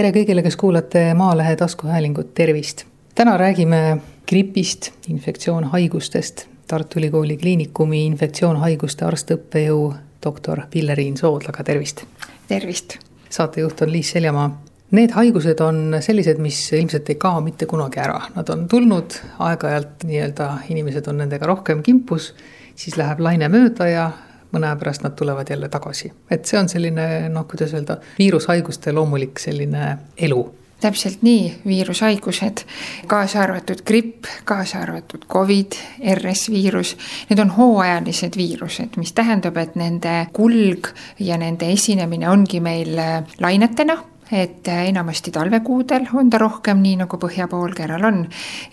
tere 0.00 0.14
kõigile, 0.16 0.40
kes 0.40 0.56
kuulate 0.56 1.00
Maalehe 1.12 1.56
taskuhäälingut, 1.60 2.30
tervist! 2.34 2.86
täna 3.14 3.34
räägime 3.36 3.98
gripist, 4.28 4.94
infektsioonhaigustest. 5.12 6.46
Tartu 6.68 6.98
Ülikooli 6.98 7.36
Kliinikumi 7.36 8.06
infektsioonhaiguste 8.06 9.04
arst-õppejõu 9.04 9.82
doktor 10.24 10.62
Pille-Riin 10.72 11.18
Soodlaga, 11.20 11.64
tervist! 11.68 12.06
tervist! 12.48 12.96
saatejuht 13.28 13.82
on 13.84 13.92
Liis 13.92 14.14
Seljamaa. 14.16 14.48
Need 14.96 15.12
haigused 15.18 15.60
on 15.60 15.98
sellised, 16.00 16.40
mis 16.40 16.62
ilmselt 16.72 17.12
ei 17.12 17.20
kao 17.20 17.44
mitte 17.44 17.68
kunagi 17.68 18.00
ära, 18.00 18.22
nad 18.38 18.48
on 18.56 18.64
tulnud 18.72 19.18
aeg-ajalt 19.50 20.08
nii-öelda, 20.08 20.48
inimesed 20.72 21.12
on 21.12 21.20
nendega 21.26 21.50
rohkem 21.50 21.84
kimpus, 21.84 22.32
siis 22.72 22.96
läheb 22.96 23.20
laine 23.20 23.52
mööda 23.52 23.92
ja 23.92 24.10
mõne 24.52 24.70
aja 24.70 24.78
pärast 24.80 25.04
nad 25.06 25.16
tulevad 25.16 25.50
jälle 25.50 25.68
tagasi. 25.68 26.12
et 26.30 26.46
see 26.46 26.58
on 26.58 26.68
selline 26.68 27.28
noh, 27.28 27.46
kuidas 27.50 27.74
öelda, 27.74 28.00
viirushaiguste 28.18 28.92
loomulik 28.92 29.38
selline 29.38 29.98
elu 30.18 30.42
täpselt 30.80 31.22
nii, 31.22 31.60
viirushaigused, 31.66 32.62
kaasa 33.06 33.42
arvatud 33.42 33.82
gripp, 33.86 34.24
kaasa 34.44 34.80
arvatud 34.80 35.26
Covid, 35.28 35.76
RS-viirus, 36.14 36.94
need 37.28 37.42
on 37.42 37.50
hooajalised 37.56 38.36
viirused, 38.36 38.96
mis 38.96 39.12
tähendab, 39.12 39.60
et 39.60 39.76
nende 39.76 40.14
kulg 40.32 40.88
ja 41.20 41.36
nende 41.40 41.68
esinemine 41.72 42.30
ongi 42.32 42.62
meil 42.64 42.96
lainetena 43.40 43.98
et 44.32 44.68
enamasti 44.68 45.32
talvekuudel 45.34 46.08
on 46.14 46.30
ta 46.30 46.38
rohkem 46.38 46.80
nii, 46.82 46.96
nagu 47.02 47.18
põhjapoolkeral 47.20 48.04
on. 48.06 48.24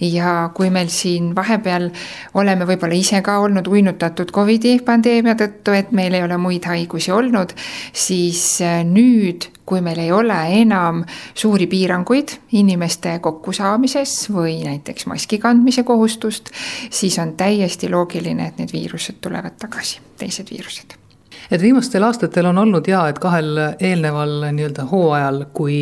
ja 0.01 0.51
kui 0.55 0.69
meil 0.69 0.89
siin 0.93 1.33
vahepeal 1.35 1.89
oleme 2.37 2.67
võib-olla 2.69 2.97
ise 2.97 3.21
ka 3.25 3.39
olnud 3.43 3.67
uinutatud 3.67 4.31
Covidi 4.31 4.77
pandeemia 4.85 5.35
tõttu, 5.39 5.73
et 5.73 5.91
meil 5.91 6.13
ei 6.13 6.23
ole 6.23 6.37
muid 6.37 6.65
haigusi 6.69 7.11
olnud, 7.11 7.53
siis 7.93 8.61
äh, 8.61 8.83
nüüd 8.85 9.49
kui 9.67 9.81
meil 9.83 9.99
ei 9.99 10.11
ole 10.15 10.37
enam 10.61 11.01
suuri 11.35 11.67
piiranguid 11.67 12.37
inimeste 12.55 13.17
kokkusaamises 13.23 14.29
või 14.31 14.61
näiteks 14.63 15.09
maski 15.11 15.41
kandmise 15.43 15.83
kohustust, 15.87 16.53
siis 16.89 17.19
on 17.19 17.35
täiesti 17.39 17.91
loogiline, 17.91 18.47
et 18.47 18.63
need 18.63 18.71
viirused 18.71 19.19
tulevad 19.21 19.59
tagasi, 19.59 19.99
teised 20.17 20.53
viirused 20.53 20.95
et 21.51 21.61
viimastel 21.61 22.03
aastatel 22.03 22.45
on 22.45 22.57
olnud 22.57 22.87
jaa, 22.87 23.07
et 23.09 23.19
kahel 23.19 23.59
eelneval 23.79 24.49
nii-öelda 24.51 24.87
hooajal, 24.91 25.45
kui 25.53 25.77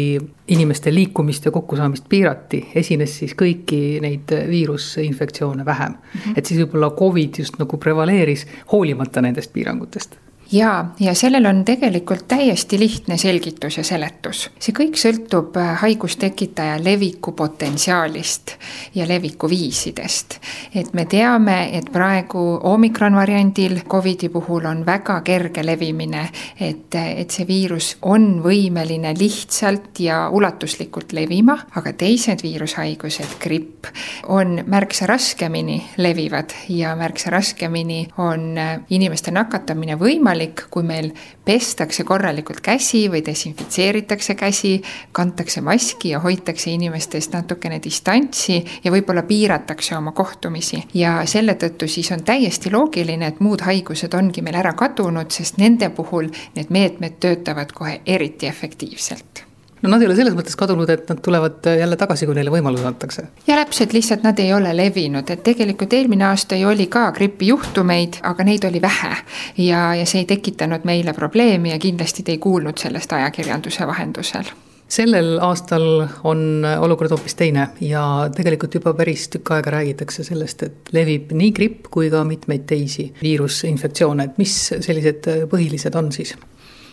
inimeste 0.47 0.93
liikumist 0.93 1.45
ja 1.45 1.51
kokkusaamist 1.51 2.05
piirati, 2.09 2.61
esines 2.75 3.17
siis 3.19 3.33
kõiki 3.37 4.01
neid 4.01 4.35
viirusinfektsioone 4.49 5.65
vähem 5.65 5.91
mm. 5.91 6.19
-hmm. 6.19 6.37
et 6.37 6.45
siis 6.45 6.61
võib-olla 6.61 6.91
Covid 6.99 7.39
just 7.39 7.59
nagu 7.59 7.77
prevaleeris, 7.77 8.47
hoolimata 8.71 9.21
nendest 9.21 9.53
piirangutest 9.53 10.19
jaa, 10.51 10.93
ja 10.99 11.13
sellel 11.15 11.45
on 11.45 11.65
tegelikult 11.65 12.27
täiesti 12.27 12.79
lihtne 12.79 13.17
selgitus 13.17 13.77
ja 13.77 13.83
seletus. 13.83 14.49
see 14.59 14.73
kõik 14.75 14.97
sõltub 14.99 15.57
äh, 15.57 15.73
haigustekitaja 15.81 16.77
leviku 16.83 17.31
potentsiaalist 17.31 18.55
ja 18.95 19.07
leviku 19.07 19.49
viisidest. 19.49 20.39
et 20.75 20.93
me 20.93 21.05
teame, 21.05 21.77
et 21.77 21.91
praegu 21.91 22.59
omikron 22.63 23.15
variandil 23.15 23.81
Covidi 23.89 24.29
puhul 24.29 24.65
on 24.65 24.85
väga 24.85 25.21
kerge 25.21 25.65
levimine, 25.65 26.29
et, 26.59 26.95
et 26.95 27.31
see 27.31 27.47
viirus 27.47 27.97
on 28.01 28.41
võimeline 28.43 29.15
lihtsalt 29.17 29.99
ja 29.99 30.29
ulatuslikult 30.29 31.13
levima, 31.13 31.57
aga 31.75 31.93
teised 31.93 32.43
viirushaigused, 32.43 33.39
gripp, 33.41 33.89
on 34.27 34.61
märksa 34.67 35.05
raskemini 35.05 35.81
levivad 35.97 36.53
ja 36.69 36.95
märksa 36.95 37.29
raskemini 37.29 38.07
on 38.17 38.57
äh, 38.57 38.79
inimeste 38.89 39.31
nakatamine 39.31 39.95
võimalik 39.95 40.34
võimalik, 40.35 40.65
kui 40.69 40.83
meil 40.83 41.11
pestakse 41.45 42.03
korralikult 42.03 42.61
käsi 42.61 43.07
või 43.09 43.21
desinfitseeritakse 43.25 44.35
käsi, 44.35 44.81
kantakse 45.11 45.61
maski 45.61 46.11
ja 46.13 46.19
hoitakse 46.19 46.71
inimestest 46.71 47.33
natukene 47.33 47.79
distantsi 47.83 48.63
ja 48.83 48.91
võib-olla 48.91 49.23
piiratakse 49.23 49.95
oma 49.95 50.11
kohtumisi. 50.11 50.83
ja 50.93 51.25
selle 51.25 51.55
tõttu 51.55 51.87
siis 51.87 52.11
on 52.11 52.23
täiesti 52.23 52.71
loogiline, 52.71 53.27
et 53.27 53.39
muud 53.39 53.61
haigused 53.61 54.13
ongi 54.13 54.41
meil 54.41 54.55
ära 54.55 54.73
kadunud, 54.73 55.31
sest 55.31 55.57
nende 55.57 55.89
puhul 55.89 56.29
need 56.55 56.69
meetmed 56.69 57.19
töötavad 57.19 57.71
kohe 57.71 58.01
eriti 58.05 58.47
efektiivselt 58.47 59.45
no 59.81 59.89
nad 59.89 60.01
ei 60.01 60.07
ole 60.09 60.17
selles 60.17 60.35
mõttes 60.37 60.57
kadunud, 60.59 60.89
et 60.89 61.09
nad 61.09 61.21
tulevad 61.23 61.67
jälle 61.79 61.97
tagasi, 61.99 62.27
kui 62.27 62.35
neile 62.37 62.53
võimalus 62.53 62.85
antakse. 62.87 63.27
ja 63.47 63.57
täpselt, 63.59 63.93
lihtsalt 63.93 64.23
nad 64.23 64.39
ei 64.39 64.53
ole 64.53 64.75
levinud, 64.77 65.29
et 65.29 65.43
tegelikult 65.43 65.93
eelmine 65.93 66.27
aasta 66.29 66.59
ju 66.59 66.69
oli 66.69 66.87
ka 66.91 67.09
gripijuhtumeid, 67.15 68.21
aga 68.23 68.43
neid 68.43 68.67
oli 68.69 68.81
vähe. 68.81 69.15
ja, 69.57 69.87
ja 69.95 70.05
see 70.05 70.23
ei 70.23 70.29
tekitanud 70.29 70.85
meile 70.87 71.13
probleemi 71.13 71.73
ja 71.73 71.79
kindlasti 71.79 72.23
te 72.23 72.35
ei 72.35 72.43
kuulnud 72.43 72.77
sellest 72.81 73.13
ajakirjanduse 73.13 73.87
vahendusel 73.87 74.53
sellel 74.87 75.39
aastal 75.41 76.05
on 76.29 76.65
olukord 76.79 77.15
hoopis 77.15 77.35
teine 77.35 77.67
ja 77.81 78.29
tegelikult 78.35 78.77
juba 78.77 78.93
päris 78.93 79.27
tükk 79.33 79.55
aega 79.55 79.73
räägitakse 79.79 80.23
sellest, 80.27 80.63
et 80.63 80.91
levib 80.93 81.33
nii 81.33 81.51
gripp 81.57 81.89
kui 81.93 82.11
ka 82.13 82.21
mitmeid 82.27 82.67
teisi 82.69 83.07
viirusinfektsioone, 83.21 84.29
et 84.29 84.37
mis 84.41 84.53
sellised 84.69 85.29
põhilised 85.51 85.97
on 85.97 86.11
siis? 86.15 86.35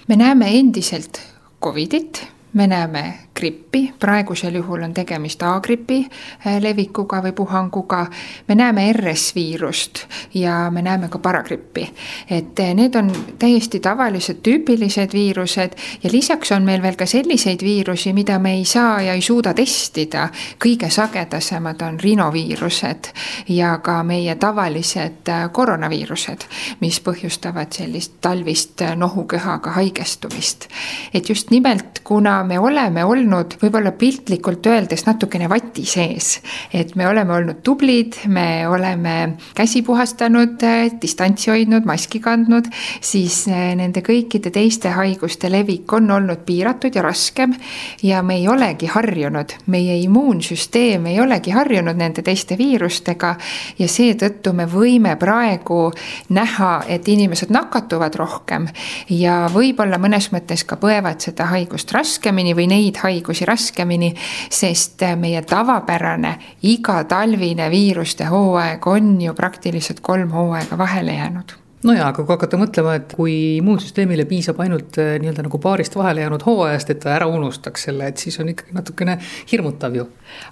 me 0.09 0.16
näeme 0.16 0.48
endiselt 0.59 1.21
Covidit 1.62 2.25
me 2.52 2.66
näeme 2.66 3.18
grippi, 3.34 3.93
praegusel 3.98 4.54
juhul 4.54 4.82
on 4.82 4.94
tegemist 4.94 5.43
A-gripi 5.43 5.98
äh, 6.47 6.60
levikuga 6.60 7.22
või 7.22 7.32
puhanguga. 7.32 8.06
me 8.48 8.54
näeme 8.54 8.93
RS-viirust 8.93 10.04
ja 10.34 10.70
me 10.70 10.82
näeme 10.82 11.09
ka 11.09 11.19
paragrippi. 11.19 11.88
et 12.31 12.60
äh, 12.60 12.75
need 12.75 12.94
on 12.94 13.12
täiesti 13.38 13.81
tavalised 13.81 14.42
tüüpilised 14.42 15.12
viirused 15.12 15.76
ja 16.03 16.10
lisaks 16.12 16.53
on 16.53 16.62
meil 16.62 16.82
veel 16.82 16.97
ka 16.97 17.06
selliseid 17.06 17.62
viirusi, 17.62 18.12
mida 18.12 18.38
me 18.38 18.53
ei 18.54 18.65
saa 18.65 19.00
ja 19.03 19.12
ei 19.12 19.22
suuda 19.22 19.54
testida. 19.54 20.28
kõige 20.65 20.91
sagedasemad 20.91 21.82
on 21.82 22.00
rinoviirused 22.00 23.12
ja 23.48 23.78
ka 23.78 24.03
meie 24.03 24.34
tavalised 24.34 25.28
äh, 25.28 25.48
koroonaviirused, 25.53 26.44
mis 26.81 27.00
põhjustavad 27.00 27.72
sellist 27.72 28.21
talvist 28.21 28.82
nohuköhaga 28.97 29.71
haigestumist. 29.71 30.69
et 31.15 31.28
just 31.28 31.50
nimelt, 31.50 32.00
kuna 32.04 32.44
me 32.44 32.59
oleme 32.59 33.04
olnud 33.04 33.22
võib-olla 33.28 33.93
piltlikult 33.99 34.66
öeldes 34.66 35.05
natukene 35.06 35.49
vati 35.49 35.84
sees. 35.87 36.41
et 36.72 36.94
me 36.97 37.06
oleme 37.09 37.34
olnud 37.34 37.62
tublid, 37.62 38.16
me 38.27 38.66
oleme 38.69 39.37
käsi 39.55 39.83
puhastanud, 39.83 40.62
distantsi 41.03 41.50
hoidnud, 41.50 41.84
maski 41.84 42.21
kandnud, 42.21 42.69
siis 43.00 43.47
eh, 43.49 43.75
nende 43.77 44.00
kõikide 44.03 44.50
teiste 44.50 44.91
haiguste 44.91 45.50
levik 45.50 45.93
on 45.93 46.10
olnud 46.10 46.44
piiratud 46.47 46.94
ja 46.94 47.03
raskem. 47.03 47.55
ja 48.03 48.22
me 48.22 48.37
ei 48.37 48.49
olegi 48.49 48.87
harjunud, 48.87 49.53
meie 49.66 49.99
immuunsüsteem 50.03 51.06
ei 51.06 51.21
olegi 51.21 51.50
harjunud 51.50 51.97
nende 51.97 52.22
teiste 52.22 52.59
viirustega 52.59 53.37
ja 53.78 53.89
seetõttu 53.89 54.53
me 54.53 54.66
võime 54.66 55.16
praegu 55.16 55.93
näha, 56.28 56.84
et 56.89 57.09
inimesed 57.09 57.50
nakatuvad 57.50 58.15
rohkem 58.15 58.69
ja 59.09 59.47
võib-olla 59.53 59.99
mõnes 59.99 60.33
mõttes 60.33 60.65
ka 60.65 60.77
põevad 60.77 61.21
seda 61.21 61.50
haigust 61.53 61.93
raskem 61.93 62.22
raskemini 62.22 62.54
või 62.54 62.69
neid 62.71 62.99
haigusi 63.03 63.11
raskemini, 63.46 64.14
sest 64.50 65.02
meie 65.16 65.42
tavapärane 65.42 66.36
igatalvine 66.62 67.70
viiruste 67.70 68.24
hooaeg 68.24 68.86
on 68.86 69.20
ju 69.20 69.34
praktiliselt 69.34 70.00
kolm 70.00 70.30
hooaega 70.30 70.78
vahele 70.78 71.12
jäänud 71.14 71.62
nojaa, 71.86 72.08
aga 72.12 72.22
kui 72.22 72.30
hakata 72.30 72.58
mõtlema, 72.60 72.94
et 72.98 73.14
kui 73.16 73.34
immuunsüsteemile 73.58 74.26
piisab 74.30 74.60
ainult 74.62 74.98
äh, 75.02 75.16
nii-öelda 75.22 75.46
nagu 75.48 75.58
paarist 75.62 75.96
vahele 75.98 76.22
jäänud 76.24 76.44
hooajast, 76.46 76.92
et 76.94 77.02
ta 77.02 77.16
ära 77.16 77.26
unustaks 77.30 77.88
selle, 77.88 78.06
et 78.08 78.22
siis 78.22 78.38
on 78.42 78.52
ikkagi 78.52 78.74
natukene 78.76 79.18
hirmutav 79.50 79.96
ju. 79.98 80.06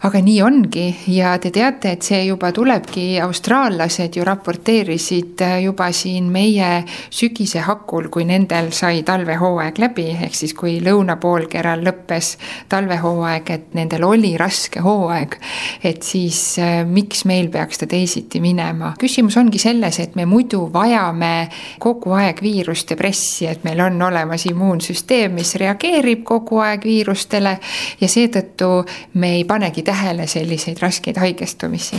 Aga 0.07 0.21
nii 0.25 0.43
ongi. 0.43 0.87
Ja 1.13 1.35
te 1.39 1.51
teate, 1.53 1.95
et 1.97 2.07
see 2.07 2.23
juba 2.25 2.53
tulebki, 2.57 3.21
austraallased 3.21 4.16
ju 4.16 4.25
raporteerisid 4.25 5.43
äh, 5.45 5.57
juba 5.65 5.91
siin 5.93 6.31
meie 6.33 6.84
sügise 7.10 7.65
hakul, 7.66 8.09
kui 8.13 8.25
nendel 8.28 8.71
sai 8.77 9.03
talvehooaeg 9.07 9.81
läbi, 9.83 10.07
ehk 10.16 10.37
siis 10.37 10.54
kui 10.57 10.78
lõunapoolkeral 10.84 11.84
lõppes 11.84 12.33
talvehooaeg, 12.72 13.51
et 13.51 13.75
nendel 13.77 14.07
oli 14.09 14.33
raske 14.41 14.81
hooaeg. 14.84 15.37
et 15.84 16.03
siis 16.03 16.59
äh, 16.59 16.81
miks 16.87 17.25
meil 17.28 17.51
peaks 17.51 17.83
ta 17.83 17.87
teisiti 17.91 18.41
minema, 18.41 18.95
küsimus 19.01 19.37
ongi 19.41 19.59
selles, 19.59 20.01
et 20.01 20.16
me 20.16 20.27
muidu 20.27 20.66
vajame 20.72 21.49
kogu 21.78 22.15
aeg 22.16 22.41
viirust 22.43 22.91
ja 22.91 22.97
pressi, 22.97 23.47
et 23.51 23.65
meil 23.65 23.81
on 23.84 24.01
olemas 24.03 24.47
immuunsüsteem, 24.49 25.34
mis 25.37 25.54
reageerib 25.60 26.25
kogu 26.25 26.60
aeg 26.65 26.84
viirustele. 26.84 27.57
Ja 28.01 28.09
seetõttu 28.09 28.71
me 29.21 29.34
ei 29.39 29.45
panegi 29.71 29.83
tähele 29.83 30.27
selliseid 30.27 30.78
raskeid 30.83 31.17
haigestumisi. 31.17 31.97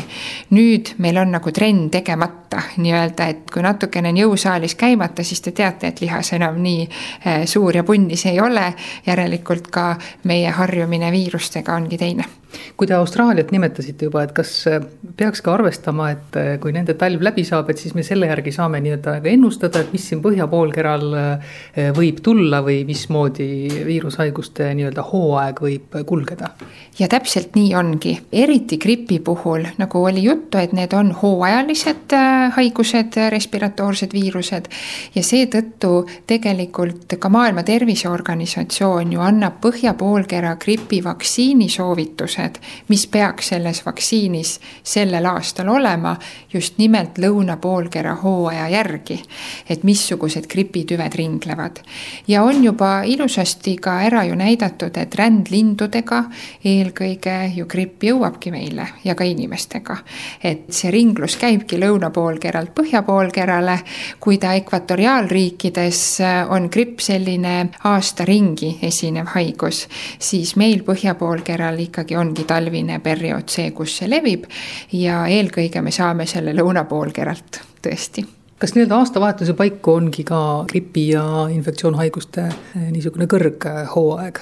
nüüd 0.49 0.95
meil 0.97 1.17
on 1.17 1.31
nagu 1.31 1.51
trenn 1.51 1.89
tegemata 1.89 2.61
nii-öelda, 2.77 3.27
et 3.27 3.51
kui 3.51 3.63
natukene 3.63 4.09
on 4.09 4.17
jõusaalis 4.17 4.75
käimata, 4.75 5.23
siis 5.23 5.41
te 5.41 5.51
teate, 5.51 5.87
et 5.87 6.01
lihas 6.01 6.33
enam 6.33 6.59
nii 6.59 6.83
eh, 6.83 7.45
suur 7.45 7.75
ja 7.75 7.83
punnis 7.83 8.25
ei 8.25 8.39
ole. 8.39 8.73
järelikult 9.05 9.67
ka 9.71 9.95
meie 10.23 10.49
harjumine 10.49 11.11
viirustega 11.11 11.75
ongi 11.75 11.97
teine 11.97 12.40
kui 12.77 12.87
te 12.87 12.95
Austraaliat 12.95 13.51
nimetasite 13.53 14.07
juba, 14.07 14.23
et 14.25 14.33
kas 14.35 14.51
äh, 14.69 14.81
peaks 15.17 15.43
ka 15.43 15.53
arvestama, 15.55 16.09
et 16.15 16.37
äh, 16.39 16.51
kui 16.61 16.73
nende 16.75 16.95
talv 16.99 17.23
läbi 17.23 17.43
saab, 17.47 17.69
et 17.71 17.81
siis 17.81 17.95
me 17.97 18.03
selle 18.05 18.29
järgi 18.29 18.53
saame 18.55 18.81
nii-öelda 18.83 19.17
ennustada, 19.31 19.83
et 19.83 19.93
mis 19.93 20.07
siin 20.09 20.21
põhjapoolkeral 20.23 21.05
äh, 21.17 21.55
võib 21.97 22.21
tulla 22.25 22.61
või 22.65 22.81
mismoodi 22.87 23.47
viirushaiguste 23.87 24.71
nii-öelda 24.77 25.05
hooaeg 25.11 25.63
võib 25.67 25.99
kulgeda? 26.07 26.51
ja 26.99 27.07
täpselt 27.09 27.55
nii 27.55 27.71
ongi, 27.77 28.13
eriti 28.35 28.77
gripi 28.81 29.19
puhul, 29.23 29.63
nagu 29.79 30.03
oli 30.05 30.25
juttu, 30.25 30.59
et 30.61 30.73
need 30.75 30.91
on 30.93 31.13
hooajalised 31.21 32.13
haigused, 32.55 33.15
respiratoorsed 33.31 34.13
viirused 34.13 34.67
ja 35.15 35.23
seetõttu 35.25 35.93
tegelikult 36.29 37.15
ka 37.19 37.31
Maailma 37.31 37.63
Terviseorganisatsioon 37.67 39.15
ju 39.15 39.23
annab 39.23 39.61
põhjapoolkera 39.63 40.55
gripivaktsiini 40.61 41.69
soovituse 41.71 42.40
tingimused, 42.41 42.61
mis 42.87 43.07
peaks 43.07 43.47
selles 43.49 43.85
vaktsiinis 43.85 44.59
sellel 44.83 45.25
aastal 45.25 45.67
olema 45.69 46.15
just 46.53 46.77
nimelt 46.77 47.17
lõunapoolkera 47.17 48.15
hooaja 48.23 48.69
järgi. 48.69 49.21
et 49.69 49.83
missugused 49.83 50.47
gripitüved 50.47 51.15
ringlevad. 51.15 51.79
ja 52.27 52.43
on 52.43 52.63
juba 52.63 53.03
ilusasti 53.03 53.77
ka 53.77 54.01
ära 54.01 54.23
ju 54.23 54.35
näidatud, 54.35 54.97
et 54.97 55.15
rändlindudega 55.15 56.23
eelkõige 56.65 57.51
ju 57.55 57.65
gripp 57.65 58.03
jõuabki 58.03 58.51
meile 58.51 58.87
ja 59.03 59.15
ka 59.15 59.23
inimestega. 59.23 59.97
et 60.43 60.73
see 60.73 60.91
ringlus 60.91 61.37
käibki 61.37 61.77
lõunapoolkeralt 61.77 62.73
põhjapoolkerale, 62.75 63.79
kui 64.19 64.37
ta 64.37 64.53
ekvatoriaalriikides 64.53 66.19
on 66.49 66.69
gripp 66.69 66.99
selline 66.99 67.69
aasta 67.83 68.25
ringi 68.25 68.79
esinev 68.81 69.27
haigus, 69.35 69.87
siis 70.19 70.55
meil 70.55 70.83
põhjapoolkeral 70.83 71.79
ikkagi 71.79 72.15
on 72.15 72.30
ongi 72.31 72.47
talvine 72.47 72.99
periood 73.03 73.49
see, 73.51 73.71
kus 73.75 73.99
see 73.99 74.09
levib 74.09 74.47
ja 74.95 75.25
eelkõige 75.27 75.83
me 75.83 75.91
saame 75.91 76.29
selle 76.29 76.55
lõunapoolkeralt, 76.55 77.65
tõesti 77.83 78.25
kas 78.61 78.75
nii-öelda 78.75 78.97
aastavahetuse 79.01 79.55
paiku 79.57 79.95
ongi 79.97 80.23
ka 80.23 80.39
gripi 80.69 81.07
ja 81.15 81.23
infektsioonhaiguste 81.49 82.43
eh, 82.45 82.89
niisugune 82.93 83.27
kõrghooaeg? 83.31 84.41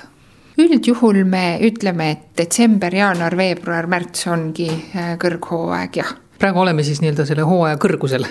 üldjuhul 0.60 1.22
me 1.24 1.44
ütleme, 1.64 2.10
et 2.12 2.26
detsember, 2.38 2.92
jaanuar, 2.92 3.38
veebruar, 3.40 3.88
märts 3.88 4.28
ongi 4.28 4.68
eh, 4.68 5.14
kõrghooaeg, 5.22 6.02
jah. 6.04 6.12
praegu 6.40 6.66
oleme 6.66 6.84
siis 6.84 7.00
nii-öelda 7.02 7.26
selle 7.32 7.48
hooaja 7.48 7.80
kõrgusel? 7.80 8.28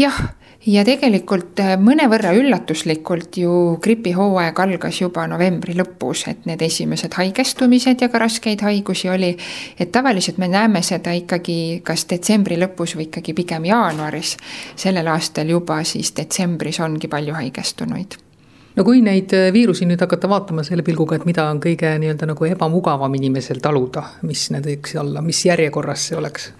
jah 0.00 0.22
ja 0.66 0.82
tegelikult 0.86 1.60
äh, 1.62 1.74
mõnevõrra 1.80 2.32
üllatuslikult 2.36 3.38
ju 3.40 3.52
gripihooaeg 3.82 4.58
algas 4.66 5.00
juba 5.00 5.26
novembri 5.30 5.76
lõpus, 5.78 6.26
et 6.30 6.46
need 6.48 6.62
esimesed 6.66 7.14
haigestumised 7.18 8.02
ja 8.02 8.10
ka 8.10 8.20
raskeid 8.22 8.64
haigusi 8.66 9.10
oli. 9.12 9.36
et 9.78 9.92
tavaliselt 9.92 10.38
me 10.38 10.48
näeme 10.48 10.82
seda 10.82 11.14
ikkagi 11.14 11.80
kas 11.86 12.06
detsembri 12.10 12.58
lõpus 12.58 12.96
või 12.96 13.08
ikkagi 13.08 13.34
pigem 13.34 13.64
jaanuaris. 13.64 14.36
sellel 14.76 15.06
aastal 15.06 15.48
juba 15.48 15.82
siis 15.84 16.12
detsembris 16.16 16.80
ongi 16.80 17.08
palju 17.08 17.34
haigestunuid 17.34 18.18
no 18.76 18.84
kui 18.84 19.00
neid 19.04 19.32
äh, 19.36 19.52
viirusi 19.52 19.86
nüüd 19.86 20.02
hakata 20.02 20.28
vaatama 20.28 20.64
selle 20.66 20.82
pilguga, 20.82 21.16
et 21.16 21.24
mida 21.28 21.46
on 21.50 21.60
kõige 21.62 21.94
nii-öelda 22.00 22.32
nagu 22.32 22.50
ebamugavam 22.50 23.14
inimesel 23.14 23.62
taluda, 23.62 24.02
mis 24.22 24.50
need 24.50 24.66
võiks 24.66 24.98
olla, 25.00 25.22
mis 25.22 25.44
järjekorras 25.46 26.10
see 26.10 26.18
oleks? 26.18 26.50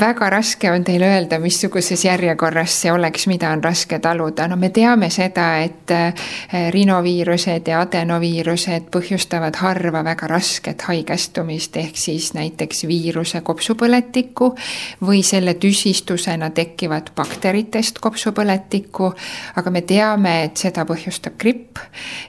Väga 0.00 0.30
raske 0.30 0.70
on 0.70 0.84
teil 0.84 1.02
öelda, 1.02 1.38
missuguses 1.40 2.04
järjekorras 2.04 2.74
see 2.82 2.92
oleks, 2.92 3.26
mida 3.26 3.50
on 3.54 3.62
raske 3.64 3.98
taluda, 3.98 4.48
no 4.48 4.56
me 4.60 4.68
teame 4.74 5.08
seda, 5.10 5.46
et 5.64 5.90
äh, 5.94 6.26
rinoviirused 6.74 7.68
ja 7.68 7.80
adenoviirused 7.86 8.90
põhjustavad 8.92 9.56
harva 9.62 10.02
väga 10.04 10.28
rasket 10.28 10.84
haigestumist, 10.88 11.76
ehk 11.80 11.96
siis 11.96 12.32
näiteks 12.36 12.84
viiruse 12.88 13.40
kopsupõletikku 13.40 14.50
või 15.08 15.22
selle 15.24 15.54
tüsistusena 15.60 16.50
tekkivat 16.50 17.14
bakteritest 17.16 18.02
kopsupõletikku, 18.04 19.12
aga 19.56 19.72
me 19.72 19.82
teame, 19.88 20.34
et 20.50 20.60
seda 20.60 20.84
põhjustab 20.88 21.40
gripp 21.40 21.80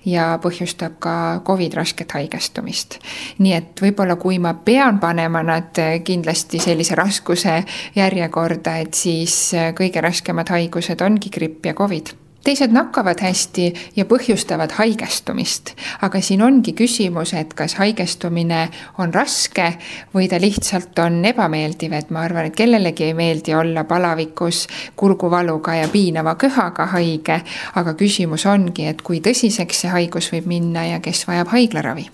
ja 0.08 0.32
põhjustab 0.42 0.96
ka 1.04 1.18
Covid 1.46 1.76
rasket 1.76 2.16
haigestumist. 2.16 3.00
nii 3.40 3.54
et 3.54 3.84
võib-olla 3.84 4.16
kui 4.16 4.40
ma 4.40 4.54
pean 4.54 5.00
panema 5.00 5.44
nad 5.44 5.76
kindlasti 6.04 6.60
sellise 6.60 6.96
raskuse 7.20 7.64
järjekorda, 7.96 8.78
et 8.80 8.94
siis 8.94 9.54
äh, 9.54 9.74
kõige 9.76 10.02
raskemad 10.02 10.50
haigused 10.50 11.02
ongi 11.02 11.30
gripp 11.30 11.66
ja 11.66 11.74
Covid. 11.74 12.16
Teised 12.40 12.72
nakkavad 12.72 13.20
hästi 13.20 13.66
ja 13.98 14.06
põhjustavad 14.08 14.72
haigestumist, 14.78 15.74
aga 16.02 16.22
siin 16.24 16.40
ongi 16.42 16.72
küsimus, 16.72 17.34
et 17.36 17.52
kas 17.54 17.76
haigestumine 17.76 18.62
on 18.98 19.12
raske 19.14 19.74
või 20.16 20.30
ta 20.32 20.40
lihtsalt 20.40 20.98
on 21.04 21.20
ebameeldiv, 21.28 21.92
et 21.94 22.14
ma 22.16 22.24
arvan, 22.24 22.48
et 22.48 22.56
kellelegi 22.56 23.10
ei 23.10 23.14
meeldi 23.14 23.54
olla 23.60 23.84
palavikus 23.84 24.68
kurguvaluga 24.96 25.76
ja 25.82 25.90
piinava 25.92 26.38
köhaga 26.40 26.88
haige, 26.94 27.42
aga 27.76 27.94
küsimus 28.00 28.48
ongi, 28.48 28.88
et 28.88 29.04
kui 29.04 29.20
tõsiseks 29.20 29.84
see 29.84 29.92
haigus 29.92 30.32
võib 30.32 30.48
minna 30.48 30.88
ja 30.94 31.04
kes 31.04 31.28
vajab 31.28 31.52
haiglaravi 31.58 32.08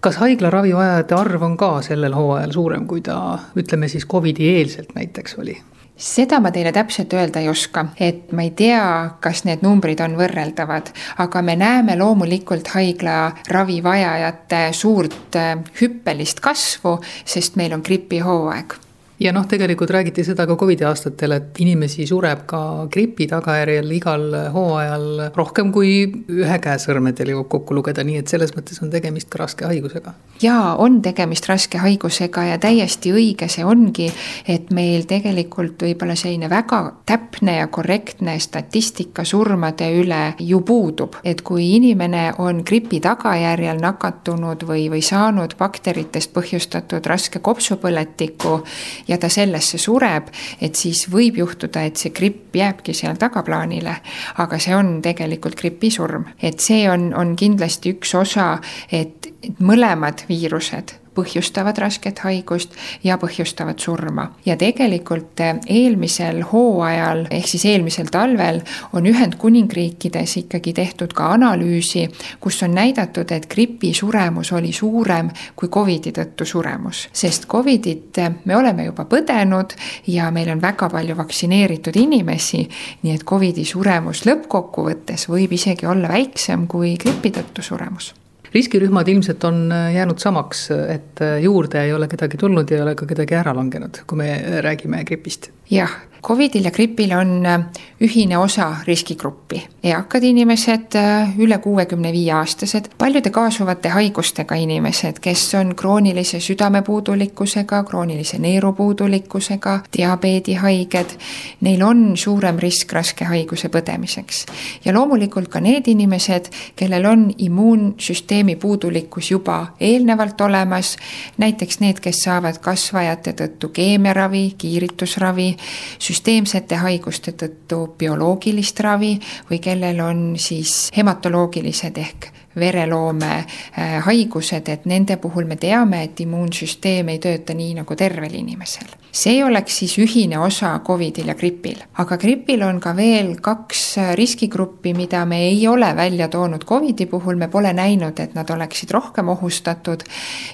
kas 0.00 0.20
haiglaravi 0.22 0.74
vajajate 0.76 1.14
arv 1.14 1.42
on 1.42 1.56
ka 1.56 1.72
sellel 1.82 2.14
hooajal 2.14 2.54
suurem, 2.54 2.86
kui 2.86 3.00
ta 3.04 3.38
ütleme 3.58 3.88
siis 3.88 4.06
Covidi 4.06 4.48
eelselt 4.58 4.94
näiteks 4.94 5.38
oli? 5.38 5.58
seda 5.98 6.38
ma 6.38 6.52
teile 6.54 6.70
täpselt 6.72 7.12
öelda 7.12 7.40
ei 7.42 7.48
oska, 7.50 7.88
et 8.00 8.30
ma 8.32 8.44
ei 8.46 8.52
tea, 8.54 8.82
kas 9.20 9.42
need 9.48 9.64
numbrid 9.66 9.98
on 10.04 10.14
võrreldavad, 10.18 10.92
aga 11.18 11.42
me 11.42 11.56
näeme 11.58 11.98
loomulikult 11.98 12.70
haiglaravi 12.70 13.80
vajajate 13.82 14.68
suurt 14.72 15.38
äh, 15.38 15.56
hüppelist 15.80 16.40
kasvu, 16.44 17.00
sest 17.26 17.58
meil 17.58 17.74
on 17.74 17.82
gripihooaeg 17.82 18.78
ja 19.20 19.32
noh, 19.32 19.46
tegelikult 19.48 19.90
räägiti 19.90 20.22
seda 20.24 20.46
ka 20.46 20.56
Covidi 20.56 20.84
aastatel, 20.86 21.34
et 21.38 21.58
inimesi 21.62 22.06
sureb 22.06 22.44
ka 22.46 22.60
gripi 22.92 23.26
tagajärjel 23.30 23.90
igal 23.96 24.26
hooajal 24.54 25.06
rohkem 25.36 25.72
kui 25.74 25.90
ühe 26.30 26.58
käe 26.62 26.78
sõrmedel 26.78 27.32
jõuab 27.34 27.48
kokku 27.50 27.74
lugeda, 27.74 28.04
nii 28.06 28.20
et 28.22 28.30
selles 28.30 28.54
mõttes 28.56 28.78
on 28.82 28.92
tegemist 28.94 29.30
ka 29.32 29.42
raske 29.42 29.66
haigusega. 29.66 30.14
jaa, 30.42 30.76
on 30.78 31.00
tegemist 31.02 31.48
raske 31.50 31.78
haigusega 31.82 32.44
ja 32.52 32.58
täiesti 32.62 33.12
õige 33.12 33.48
see 33.50 33.64
ongi, 33.66 34.06
et 34.46 34.70
meil 34.70 35.06
tegelikult 35.10 35.82
võib-olla 35.82 36.14
selline 36.16 36.50
väga 36.50 36.80
täpne 37.06 37.58
ja 37.58 37.66
korrektne 37.66 38.38
statistika 38.38 39.24
surmade 39.24 39.90
üle 39.98 40.22
ju 40.38 40.60
puudub. 40.60 41.18
et 41.24 41.42
kui 41.42 41.74
inimene 41.74 42.32
on 42.38 42.62
gripi 42.66 43.00
tagajärjel 43.00 43.82
nakatunud 43.82 44.62
või, 44.62 44.86
või 44.90 45.02
saanud 45.02 45.58
bakteritest 45.58 46.32
põhjustatud 46.32 47.06
raske 47.06 47.38
kopsupõletiku 47.38 48.62
ja 49.08 49.18
ta 49.18 49.28
sellesse 49.32 49.78
sureb, 49.78 50.28
et 50.60 50.74
siis 50.76 51.06
võib 51.12 51.40
juhtuda, 51.40 51.82
et 51.88 51.96
see 51.96 52.12
gripp 52.14 52.56
jääbki 52.56 52.94
seal 52.94 53.16
tagaplaanile. 53.16 53.96
aga 54.38 54.58
see 54.58 54.74
on 54.74 55.02
tegelikult 55.02 55.56
gripisurm, 55.56 56.28
et 56.42 56.60
see 56.60 56.88
on, 56.90 57.12
on 57.14 57.36
kindlasti 57.36 57.96
üks 57.96 58.14
osa, 58.14 58.58
et, 58.92 59.32
mõlemad 59.62 60.24
viirused 60.28 60.96
põhjustavad 61.18 61.78
rasket 61.82 62.22
haigust 62.22 62.74
ja 63.04 63.18
põhjustavad 63.18 63.78
surma. 63.82 64.28
ja 64.46 64.56
tegelikult 64.56 65.40
eh, 65.40 65.56
eelmisel 65.66 66.42
hooajal 66.52 67.26
ehk 67.30 67.48
siis 67.48 67.64
eelmisel 67.72 68.10
talvel 68.12 68.60
on 68.92 69.06
Ühendkuningriikides 69.06 70.36
ikkagi 70.42 70.72
tehtud 70.76 71.14
ka 71.16 71.32
analüüsi, 71.34 72.06
kus 72.40 72.62
on 72.62 72.74
näidatud, 72.78 73.30
et 73.32 73.48
gripi 73.50 73.92
suremus 73.94 74.52
oli 74.52 74.72
suurem 74.72 75.30
kui 75.56 75.68
Covidi 75.68 76.12
tõttu 76.14 76.46
suremus, 76.46 77.08
sest 77.12 77.48
Covidit 77.50 78.18
eh, 78.22 78.30
me 78.44 78.56
oleme 78.56 78.88
juba 78.88 79.08
põdenud 79.08 79.74
ja 80.06 80.30
meil 80.34 80.52
on 80.54 80.62
väga 80.62 80.90
palju 80.92 81.16
vaktsineeritud 81.18 81.96
inimesi, 81.96 82.64
nii 83.02 83.16
et 83.16 83.26
Covidi 83.28 83.66
suremus 83.68 84.24
lõppkokkuvõttes 84.28 85.28
võib 85.32 85.58
isegi 85.58 85.86
olla 85.86 86.12
väiksem 86.14 86.66
kui 86.70 86.96
gripi 87.00 87.34
tõttu 87.34 87.64
suremus 87.64 88.14
riskirühmad 88.54 89.08
ilmselt 89.08 89.44
on 89.44 89.66
äh, 89.72 89.92
jäänud 89.94 90.18
samaks, 90.22 90.68
et 90.70 91.22
äh, 91.24 91.38
juurde 91.42 91.82
ei 91.84 91.92
ole 91.92 92.08
kedagi 92.08 92.40
tulnud 92.40 92.70
ei 92.72 92.82
ole 92.82 92.94
ka 92.98 93.06
kedagi 93.06 93.36
ära 93.38 93.54
langenud, 93.56 94.02
kui 94.06 94.18
me 94.22 94.32
räägime 94.64 95.04
gripist. 95.04 95.50
Jah, 95.70 96.08
Covidil 96.22 96.64
ja 96.64 96.70
gripil 96.70 97.12
on 97.12 97.46
äh, 97.46 97.60
ühine 98.00 98.38
osa 98.38 98.76
riskigruppi, 98.86 99.62
eakad 99.82 100.22
inimesed, 100.22 100.94
äh, 100.98 101.38
üle 101.38 101.58
kuuekümne 101.62 102.10
viie 102.12 102.32
aastased, 102.34 102.90
paljude 102.98 103.30
kaasuvate 103.30 103.88
haigustega 103.94 104.54
inimesed, 104.58 105.20
kes 105.22 105.44
on 105.54 105.74
kroonilise 105.78 106.40
südamepuudulikkusega, 106.42 107.82
kroonilise 107.84 108.38
neerupuudulikkusega, 108.42 109.78
diabeedihaiged, 109.96 111.14
neil 111.60 111.82
on 111.86 112.02
suurem 112.16 112.58
risk 112.58 112.92
raske 112.92 113.24
haiguse 113.24 113.70
põdemiseks. 113.70 114.44
ja 114.84 114.94
loomulikult 114.94 115.48
ka 115.48 115.60
need 115.60 115.86
inimesed, 115.86 116.50
kellel 116.76 117.06
on 117.06 117.28
immuunsüsteemi 117.38 118.56
puudulikkus 118.56 119.30
juba 119.30 119.74
eelnevalt 119.80 120.40
olemas, 120.40 120.96
näiteks 121.38 121.80
need, 121.80 122.02
kes 122.02 122.22
saavad 122.26 122.58
kasvajate 122.58 123.32
tõttu 123.38 123.70
keemiaravi, 123.72 124.44
kiiritusravi, 124.58 125.54
süsteemsete 125.98 126.80
haiguste 126.82 127.32
tõttu 127.32 127.84
bioloogilist 127.98 128.80
ravi 128.80 129.14
või 129.50 129.60
kellel 129.62 130.00
on 130.04 130.26
siis 130.40 130.88
hematoloogilised 130.96 131.98
ehk 131.98 132.30
vereloome 132.60 133.32
äh, 133.38 133.98
haigused, 134.04 134.68
et 134.68 134.86
nende 134.86 135.16
puhul 135.16 135.48
me 135.48 135.56
teame, 135.56 136.02
et 136.08 136.20
immuunsüsteem 136.20 137.08
ei 137.14 137.20
tööta 137.22 137.54
nii 137.54 137.78
nagu 137.80 137.96
tervel 137.96 138.34
inimesel. 138.34 138.96
see 139.18 139.40
oleks 139.44 139.78
siis 139.80 139.96
ühine 139.98 140.38
osa 140.38 140.74
Covidil 140.86 141.28
ja 141.28 141.34
gripil, 141.34 141.78
aga 141.98 142.16
gripil 142.20 142.62
on 142.62 142.80
ka 142.80 142.92
veel 142.96 143.34
kaks 143.40 143.96
riskigruppi, 144.14 144.92
mida 144.94 145.24
me 145.26 145.40
ei 145.48 145.66
ole 145.68 145.88
välja 145.96 146.28
toonud 146.28 146.64
Covidi 146.64 147.06
puhul, 147.06 147.36
me 147.36 147.48
pole 147.48 147.72
näinud, 147.72 148.20
et 148.20 148.34
nad 148.34 148.50
oleksid 148.50 148.90
rohkem 148.90 149.28
ohustatud 149.28 150.04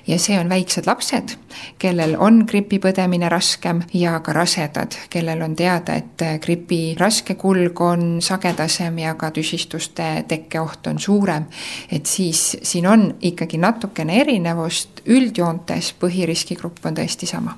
ja 0.06 0.18
see 0.18 0.38
on 0.38 0.48
väiksed 0.48 0.86
lapsed, 0.86 1.34
kellel 1.78 2.16
on 2.18 2.44
gripi 2.48 2.78
põdemine 2.78 3.28
raskem 3.28 3.82
ja 3.94 4.18
ka 4.24 4.32
rasedad, 4.32 4.96
kellel 5.10 5.42
on 5.42 5.56
teada, 5.56 5.98
et 5.98 6.24
gripi 6.42 6.94
raske 6.98 7.34
kulg 7.40 7.80
on 7.84 8.18
sagedasem 8.22 8.98
ja 9.02 9.14
ka 9.18 9.30
tüsistuste 9.34 10.24
tekkeoht 10.28 10.86
on 10.86 10.98
suurem. 10.98 11.46
Et 11.94 12.06
siis 12.10 12.56
siin 12.62 12.86
on 12.90 13.04
ikkagi 13.22 13.58
natukene 13.62 14.18
erinevust, 14.20 15.04
üldjoontes 15.06 15.92
põhiriskigrupp 16.00 16.86
on 16.90 16.98
tõesti 16.98 17.30
sama 17.30 17.54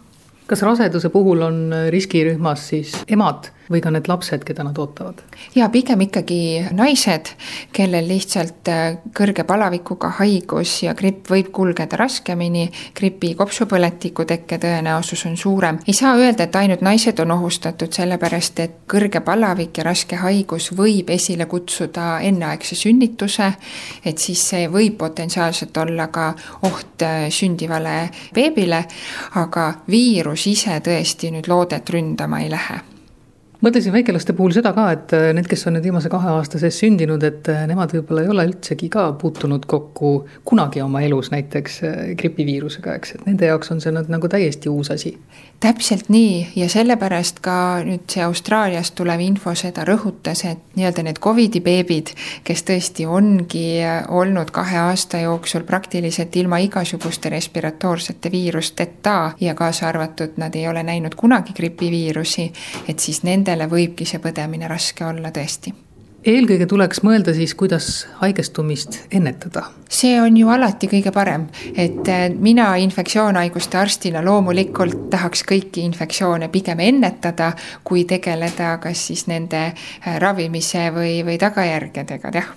kas 0.47 0.63
raseduse 0.63 1.11
puhul 1.15 1.43
on 1.43 1.61
riskirühmas 1.91 2.69
siis 2.71 2.95
emad 3.09 3.51
või 3.71 3.81
ka 3.83 3.91
need 3.91 4.07
lapsed, 4.09 4.45
keda 4.47 4.65
nad 4.67 4.79
ootavad? 4.79 5.23
jaa, 5.55 5.69
pigem 5.73 6.01
ikkagi 6.07 6.39
naised, 6.77 7.33
kellel 7.75 8.07
lihtsalt 8.09 8.69
äh, 8.71 8.99
kõrge 9.17 9.45
palavikuga 9.49 10.13
haigus 10.21 10.77
ja 10.85 10.95
gripp 10.99 11.31
võib 11.31 11.51
kulgeda 11.55 11.99
raskemini, 11.99 12.67
gripi 12.97 13.33
kopsupõletiku 13.39 14.27
tekke 14.29 14.59
tõenäosus 14.63 15.27
on 15.27 15.37
suurem. 15.37 15.81
ei 15.87 15.95
saa 15.97 16.15
öelda, 16.17 16.47
et 16.47 16.57
ainult 16.57 16.85
naised 16.87 17.19
on 17.23 17.35
ohustatud, 17.37 17.93
sellepärast 17.93 18.63
et 18.63 18.77
kõrge 18.91 19.21
palavik 19.27 19.79
ja 19.79 19.89
raske 19.89 20.21
haigus 20.21 20.71
võib 20.77 21.11
esile 21.11 21.47
kutsuda 21.51 22.21
enneaegse 22.27 22.79
sünnituse, 22.79 23.51
et 24.05 24.19
siis 24.23 24.47
see 24.53 24.71
võib 24.71 24.99
potentsiaalselt 25.01 25.77
olla 25.83 26.09
ka 26.15 26.29
oht 26.69 27.03
äh, 27.03 27.27
sündivale 27.35 27.97
beebile, 28.35 28.85
aga 29.43 29.69
viirus 29.91 30.36
ise 30.47 30.77
tõesti 30.85 31.31
nüüd 31.33 31.49
loodet 31.49 31.91
ründama 31.91 32.43
ei 32.45 32.51
lähe 32.53 32.83
mõtlesin 33.67 33.93
väikelaste 33.93 34.33
puhul 34.33 34.55
seda 34.55 34.71
ka, 34.77 34.87
et 34.95 35.13
äh, 35.17 35.31
need, 35.35 35.49
kes 35.51 35.67
on 35.67 35.77
nüüd 35.77 35.87
viimase 35.89 36.11
kahe 36.13 36.31
aasta 36.37 36.61
sees 36.63 36.79
sündinud, 36.83 37.23
et 37.27 37.49
äh, 37.51 37.65
nemad 37.67 37.91
võib-olla 37.95 38.23
ei 38.23 38.31
ole 38.31 38.47
üldsegi 38.51 38.89
ka 38.93 39.09
puutunud 39.19 39.67
kokku 39.67 40.13
kunagi 40.47 40.83
oma 40.85 41.03
elus 41.03 41.33
näiteks 41.35 41.79
äh, 41.83 41.97
gripiviirusega, 42.19 42.95
eks, 43.01 43.17
et 43.17 43.27
nende 43.27 43.51
jaoks 43.51 43.73
on 43.75 43.83
see 43.83 43.95
nüüd 43.95 44.11
nagu 44.13 44.31
täiesti 44.31 44.71
uus 44.71 44.93
asi. 44.95 45.17
täpselt 45.61 46.11
nii 46.13 46.53
ja 46.57 46.69
sellepärast 46.69 47.41
ka 47.43 47.57
nüüd 47.87 48.05
see 48.13 48.23
Austraaliast 48.23 48.95
tulev 48.99 49.21
info 49.25 49.55
seda 49.59 49.87
rõhutas, 49.89 50.45
et 50.47 50.77
nii-öelda 50.77 51.07
need 51.07 51.21
Covidi 51.23 51.63
beebid, 51.65 52.13
kes 52.45 52.63
tõesti 52.69 53.07
ongi 53.09 53.81
olnud 54.09 54.53
kahe 54.55 54.79
aasta 54.85 55.23
jooksul 55.25 55.65
praktiliselt 55.67 56.37
ilma 56.37 56.61
igasuguste 56.63 57.33
respiratoorsete 57.33 58.31
viirusteta 58.31 59.17
ja 59.41 59.55
kaasa 59.55 59.89
arvatud 59.89 60.37
nad 60.37 60.55
ei 60.55 60.69
ole 60.69 60.83
näinud 60.87 61.17
kunagi 61.17 61.57
gripiviirusi, 61.57 62.51
et 62.89 63.01
siis 63.01 63.23
nende 63.25 63.56
nendele 63.57 63.71
võibki 63.73 64.07
see 64.07 64.21
põdemine 64.23 64.69
raske 64.69 65.05
olla 65.07 65.33
tõesti 65.33 65.73
eelkõige 66.27 66.67
tuleks 66.67 67.05
mõelda 67.07 67.31
siis, 67.37 67.53
kuidas 67.55 68.07
haigestumist 68.19 68.97
ennetada. 69.15 69.63
see 69.89 70.17
on 70.19 70.37
ju 70.37 70.49
alati 70.51 70.89
kõige 70.91 71.13
parem, 71.15 71.47
et 71.71 72.09
äh, 72.11 72.27
mina 72.35 72.73
infektsioonhaiguste 72.83 73.79
arstina 73.79 74.25
loomulikult 74.27 75.07
tahaks 75.11 75.45
kõiki 75.47 75.87
infektsioone 75.87 76.49
pigem 76.51 76.83
ennetada, 76.83 77.53
kui 77.85 78.05
tegeleda 78.05 78.77
kas 78.83 79.07
siis 79.07 79.29
nende 79.31 79.65
äh, 79.71 80.19
ravimise 80.19 80.91
või, 80.91 81.21
või 81.23 81.39
tagajärgedega, 81.39 82.35
jah 82.35 82.55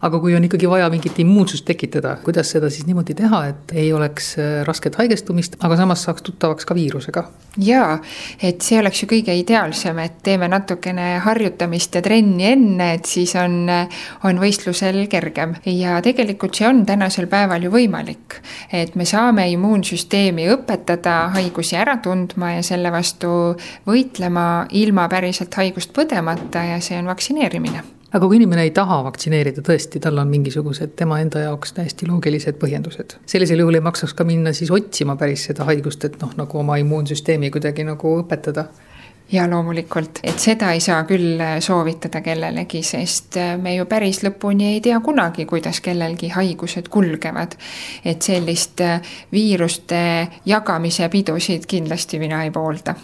aga 0.00 0.20
kui 0.20 0.34
on 0.36 0.44
ikkagi 0.46 0.68
vaja 0.70 0.88
mingit 0.92 1.18
immuunsust 1.20 1.66
tekitada, 1.68 2.16
kuidas 2.24 2.50
seda 2.54 2.70
siis 2.72 2.86
niimoodi 2.88 3.14
teha, 3.18 3.40
et 3.52 3.74
ei 3.76 3.92
oleks 3.92 4.32
äh, 4.40 4.60
rasket 4.66 4.96
haigestumist, 5.00 5.58
aga 5.60 5.76
samas 5.80 6.04
saaks 6.06 6.24
tuttavaks 6.26 6.68
ka 6.68 6.76
viirusega? 6.76 7.26
jaa, 7.60 7.98
et 8.42 8.62
see 8.62 8.78
oleks 8.80 9.02
ju 9.02 9.08
kõige 9.10 9.34
ideaalsem, 9.36 9.98
et 10.04 10.20
teeme 10.24 10.48
natukene 10.48 11.18
harjutamist 11.24 11.98
ja 11.98 12.02
trenni 12.04 12.46
enne, 12.52 12.92
et 12.96 13.10
siis 13.10 13.34
on, 13.40 13.68
on 14.24 14.40
võistlusel 14.40 15.02
kergem. 15.10 15.56
ja 15.66 15.98
tegelikult 16.04 16.56
see 16.56 16.68
on 16.68 16.84
tänasel 16.86 17.28
päeval 17.30 17.66
ju 17.66 17.74
võimalik. 17.74 18.40
et 18.72 18.96
me 18.96 19.04
saame 19.04 19.50
immuunsüsteemi 19.52 20.48
õpetada 20.54 21.20
haigusi 21.36 21.76
ära 21.76 21.98
tundma 22.02 22.54
ja 22.56 22.66
selle 22.66 22.92
vastu 22.94 23.56
võitlema 23.86 24.66
ilma 24.70 25.08
päriselt 25.08 25.54
haigust 25.60 25.92
põdemata 25.96 26.64
ja 26.72 26.80
see 26.84 26.98
on 26.98 27.10
vaktsineerimine 27.10 27.99
aga 28.12 28.26
kui 28.26 28.40
inimene 28.40 28.66
ei 28.66 28.72
taha 28.74 29.00
vaktsineerida, 29.06 29.62
tõesti, 29.66 30.02
tal 30.02 30.18
on 30.18 30.30
mingisugused 30.30 30.94
tema 30.98 31.20
enda 31.22 31.44
jaoks 31.46 31.74
täiesti 31.76 32.08
loogilised 32.10 32.58
põhjendused. 32.60 33.16
sellisel 33.26 33.62
juhul 33.62 33.78
ei 33.78 33.86
maksaks 33.86 34.14
ka 34.14 34.24
minna 34.24 34.52
siis 34.56 34.70
otsima 34.70 35.16
päris 35.16 35.46
seda 35.50 35.66
haigust, 35.68 36.04
et 36.04 36.20
noh, 36.22 36.32
nagu 36.36 36.58
oma 36.58 36.78
immuunsüsteemi 36.82 37.50
kuidagi 37.54 37.86
nagu 37.86 38.16
õpetada 38.22 38.68
ja 39.32 39.44
loomulikult, 39.50 40.20
et 40.26 40.42
seda 40.42 40.72
ei 40.74 40.80
saa 40.82 41.04
küll 41.06 41.38
soovitada 41.62 42.20
kellelegi, 42.24 42.82
sest 42.82 43.38
me 43.62 43.76
ju 43.76 43.86
päris 43.90 44.24
lõpuni 44.26 44.72
ei 44.74 44.80
tea 44.82 44.98
kunagi, 45.04 45.46
kuidas 45.46 45.80
kellelgi 45.80 46.32
haigused 46.34 46.90
kulgevad. 46.90 47.54
et 48.04 48.22
sellist 48.22 48.82
viiruste 49.32 50.02
jagamise 50.46 51.08
pidusid 51.08 51.66
kindlasti 51.66 52.18
mina 52.18 52.42
ei 52.44 52.50
poolda. 52.50 52.94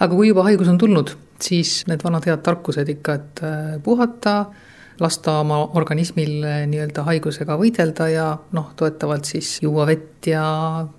aga 0.00 0.14
kui 0.14 0.28
juba 0.28 0.42
haigus 0.48 0.68
on 0.68 0.78
tulnud, 0.78 1.16
siis 1.42 1.82
need 1.90 2.04
vanad 2.04 2.26
head 2.28 2.42
tarkused 2.44 2.88
ikka, 2.96 3.14
et 3.14 3.42
äh, 3.46 3.74
puhata, 3.82 4.36
lasta 5.00 5.40
oma 5.42 5.60
organismil 5.78 6.44
äh, 6.44 6.62
nii-öelda 6.70 7.06
haigusega 7.08 7.58
võidelda 7.60 8.08
ja 8.12 8.28
noh, 8.56 8.70
toetavalt 8.76 9.26
siis 9.28 9.56
juua 9.62 9.86
vett 9.90 10.30
ja 10.30 10.44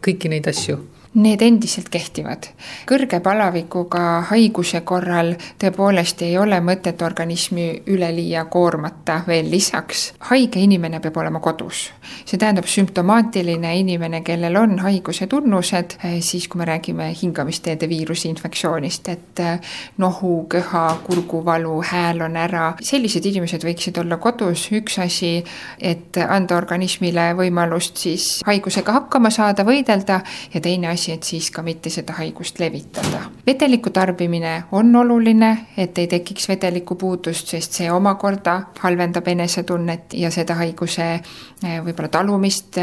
kõiki 0.04 0.32
neid 0.32 0.50
asju 0.52 0.80
Need 1.16 1.40
endiselt 1.42 1.88
kehtivad. 1.88 2.50
kõrge 2.84 3.22
palavikuga 3.24 4.00
haiguse 4.28 4.82
korral 4.84 5.30
tõepoolest 5.62 6.20
ei 6.28 6.34
ole 6.38 6.58
mõtet 6.60 7.00
organismi 7.08 7.84
üleliia 7.88 8.42
koormata 8.52 9.22
veel 9.28 9.48
lisaks. 9.52 10.14
haige 10.20 10.60
inimene 10.60 11.00
peab 11.00 11.18
olema 11.18 11.40
kodus. 11.40 11.92
see 12.26 12.38
tähendab 12.38 12.66
sümptomaatiline 12.66 13.78
inimene, 13.80 14.22
kellel 14.22 14.56
on 14.56 14.80
haiguse 14.80 15.28
tunnused, 15.28 15.96
eh, 16.04 16.20
siis 16.22 16.48
kui 16.48 16.60
me 16.60 16.66
räägime 16.66 17.16
hingamisteede 17.22 17.90
viirusinfektsioonist, 17.90 19.08
et 19.08 19.40
eh, 19.40 19.60
nohu, 19.98 20.46
köha, 20.50 21.00
kurguvalu, 21.04 21.82
hääl 21.82 22.22
on 22.22 22.36
ära, 22.36 22.74
sellised 22.82 23.26
inimesed 23.26 23.64
võiksid 23.64 24.02
olla 24.02 24.18
kodus, 24.18 24.68
üks 24.72 25.00
asi, 25.00 25.44
et 25.80 26.18
anda 26.28 26.58
organismile 26.58 27.32
võimalust 27.40 27.98
siis 27.98 28.42
haigusega 28.46 28.92
hakkama 28.92 29.30
saada, 29.30 29.64
võidelda 29.64 30.22
ja 30.54 30.62
teine 30.62 30.88
asi, 30.88 31.05
et 31.14 31.24
siis 31.24 31.50
ka 31.52 31.62
mitte 31.62 31.90
seda 31.90 32.14
haigust 32.18 32.60
levitada. 32.60 33.22
vedeliku 33.46 33.90
tarbimine 33.90 34.64
on 34.72 34.96
oluline, 34.96 35.68
et 35.78 35.98
ei 35.98 36.08
tekiks 36.08 36.50
vedelikupuudust, 36.50 37.48
sest 37.48 37.80
see 37.80 37.92
omakorda 37.92 38.56
halvendab 38.80 39.28
enesetunnet 39.28 40.14
ja 40.14 40.32
seda 40.32 40.56
haiguse 40.56 41.08
eh, 41.14 41.80
võib-olla 41.86 42.10
talumist. 42.10 42.80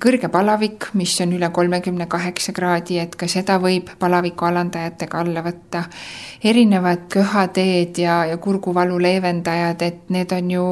kõrge 0.00 0.28
palavik, 0.28 0.90
mis 0.94 1.20
on 1.20 1.32
üle 1.32 1.50
kolmekümne 1.50 2.06
kaheksa 2.06 2.52
kraadi, 2.52 2.98
et 2.98 3.16
ka 3.16 3.28
seda 3.28 3.58
võib 3.58 3.90
palaviku 3.98 4.44
alandajatega 4.44 5.18
alla 5.18 5.42
võtta. 5.42 5.84
erinevad 6.44 7.08
köhateed 7.08 7.98
ja, 7.98 8.24
ja 8.26 8.36
kurguvalu 8.36 8.98
leevendajad, 8.98 9.82
et 9.82 10.10
need 10.10 10.32
on 10.32 10.50
ju 10.50 10.64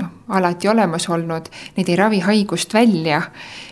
noh, 0.00 0.19
alati 0.30 0.68
olemas 0.68 1.08
olnud, 1.08 1.50
need 1.76 1.88
ei 1.88 1.96
ravi 1.96 2.20
haigust 2.24 2.74
välja 2.74 3.22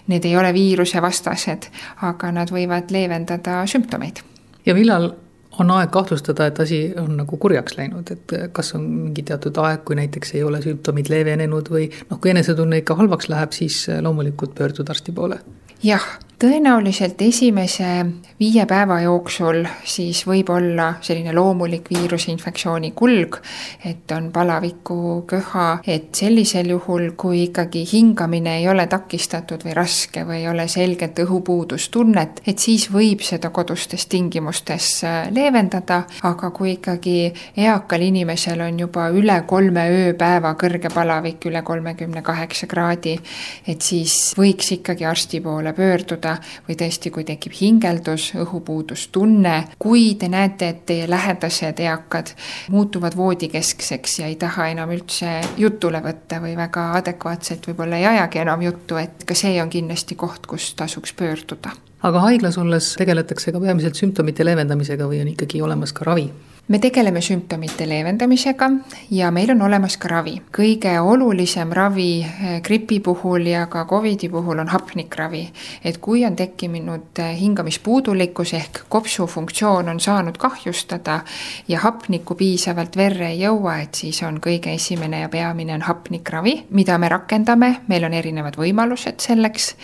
need 0.08 0.24
ei 0.24 0.36
ole 0.36 0.52
viirusevastased, 0.56 1.70
aga 2.08 2.32
nad 2.32 2.52
võivad 2.52 2.92
leevendada 2.92 3.62
sümptomeid. 3.68 4.22
ja 4.66 4.74
millal 4.74 5.10
on 5.58 5.70
aeg 5.74 5.90
kahtlustada, 5.90 6.46
et 6.46 6.60
asi 6.60 6.78
on 7.00 7.16
nagu 7.18 7.36
kurjaks 7.40 7.76
läinud, 7.78 8.10
et 8.14 8.34
kas 8.54 8.74
on 8.78 8.84
mingi 9.08 9.24
teatud 9.26 9.56
aeg, 9.58 9.82
kui 9.84 9.98
näiteks 9.98 10.34
ei 10.38 10.44
ole 10.46 10.62
sümptomid 10.62 11.10
leevenenud 11.10 11.70
või 11.72 11.88
noh, 12.10 12.20
kui 12.20 12.30
enesetunne 12.30 12.82
ikka 12.82 12.96
halvaks 12.98 13.28
läheb, 13.32 13.52
siis 13.56 13.84
loomulikult 14.02 14.54
pöörduda 14.58 14.94
arsti 14.94 15.12
poole? 15.12 15.40
jah 15.82 16.06
tõenäoliselt 16.38 17.22
esimese 17.22 18.06
viie 18.38 18.62
päeva 18.70 19.00
jooksul 19.02 19.64
siis 19.82 20.20
võib 20.26 20.52
olla 20.54 20.92
selline 21.02 21.32
loomulik 21.34 21.88
viirusinfektsiooni 21.90 22.92
kulg, 22.94 23.40
et 23.84 24.12
on 24.14 24.28
palaviku, 24.32 25.24
köha, 25.26 25.66
et 25.86 26.14
sellisel 26.14 26.70
juhul, 26.70 27.10
kui 27.18 27.48
ikkagi 27.48 27.82
hingamine 27.92 28.54
ei 28.60 28.68
ole 28.70 28.86
takistatud 28.86 29.64
või 29.66 29.74
raske 29.74 30.22
või 30.28 30.44
ei 30.44 30.46
ole 30.48 30.68
selget 30.70 31.18
õhupuudustunnet, 31.24 32.42
et 32.46 32.62
siis 32.62 32.86
võib 32.94 33.24
seda 33.26 33.50
kodustes 33.50 34.06
tingimustes 34.06 34.92
äh, 35.08 35.18
leevendada, 35.34 36.04
aga 36.22 36.52
kui 36.54 36.76
ikkagi 36.76 37.16
eakal 37.58 38.06
inimesel 38.06 38.62
on 38.68 38.78
juba 38.84 39.08
üle 39.10 39.40
kolme 39.50 39.88
ööpäeva 40.04 40.54
kõrge 40.60 40.94
palavik, 40.94 41.50
üle 41.50 41.64
kolmekümne 41.66 42.22
kaheksa 42.22 42.70
kraadi, 42.70 43.18
et 43.66 43.82
siis 43.82 44.36
võiks 44.38 44.70
ikkagi 44.78 45.08
arsti 45.08 45.42
poole 45.42 45.74
pöörduda, 45.74 46.27
pöörduda 46.28 46.66
või 46.68 46.76
tõesti, 46.76 47.10
kui 47.10 47.24
tekib 47.24 47.52
hingeldus, 47.60 48.32
õhupuudustunne, 48.38 49.54
kui 49.78 50.14
te 50.18 50.28
näete, 50.28 50.68
et 50.68 50.84
teie 50.86 51.08
lähedased 51.08 51.80
eakad 51.80 52.34
muutuvad 52.70 53.16
voodikeskseks 53.16 54.18
ja 54.20 54.26
ei 54.26 54.36
taha 54.36 54.68
enam 54.68 54.90
üldse 54.90 55.40
jutule 55.56 56.02
võtta 56.04 56.40
või 56.42 56.56
väga 56.56 56.92
adekvaatselt 57.00 57.68
võib-olla 57.68 57.98
ei 57.98 58.06
ajagi 58.06 58.38
enam 58.44 58.62
juttu, 58.62 58.96
et 58.96 59.24
ka 59.24 59.34
see 59.34 59.60
on 59.62 59.70
kindlasti 59.70 60.14
koht, 60.14 60.46
kus 60.46 60.74
tasuks 60.74 61.12
pöörduda 61.12 61.72
aga 62.02 62.20
haiglas 62.22 62.58
olles 62.58 62.92
tegeletakse 62.98 63.52
ka 63.52 63.60
peamiselt 63.60 63.98
sümptomite 63.98 64.44
leevendamisega 64.44 65.08
või 65.08 65.22
on 65.22 65.32
ikkagi 65.32 65.62
olemas 65.62 65.92
ka 65.92 66.06
ravi? 66.06 66.28
Me 66.68 66.78
tegeleme 66.78 67.20
sümptomite 67.20 67.86
leevendamisega 67.88 68.70
ja 69.10 69.30
meil 69.30 69.50
on 69.50 69.62
olemas 69.62 69.96
ka 69.96 70.08
ravi. 70.08 70.34
kõige 70.52 71.00
olulisem 71.00 71.72
ravi 71.72 72.20
eh, 72.20 72.60
gripi 72.62 73.00
puhul 73.00 73.46
ja 73.46 73.66
ka 73.66 73.86
Covidi 73.86 74.28
puhul 74.28 74.58
on 74.58 74.68
hapnikravi. 74.68 75.48
et 75.84 75.98
kui 75.98 76.24
on 76.26 76.36
tekkinud 76.36 77.18
eh, 77.18 77.40
hingamispuudulikkus 77.40 78.52
ehk 78.54 78.80
kopsufunktsioon 78.88 79.88
on 79.88 80.00
saanud 80.00 80.36
kahjustada 80.36 81.20
ja 81.68 81.78
hapnikku 81.78 82.34
piisavalt 82.34 82.96
verre 82.96 83.30
ei 83.30 83.40
jõua, 83.40 83.78
et 83.82 83.94
siis 83.94 84.22
on 84.22 84.40
kõige 84.40 84.74
esimene 84.74 85.20
ja 85.20 85.28
peamine 85.28 85.74
on 85.74 85.82
hapnikravi, 85.82 86.66
mida 86.70 86.98
me 86.98 87.08
rakendame, 87.08 87.80
meil 87.88 88.04
on 88.04 88.12
erinevad 88.12 88.56
võimalused 88.60 89.20
selleks 89.20 89.74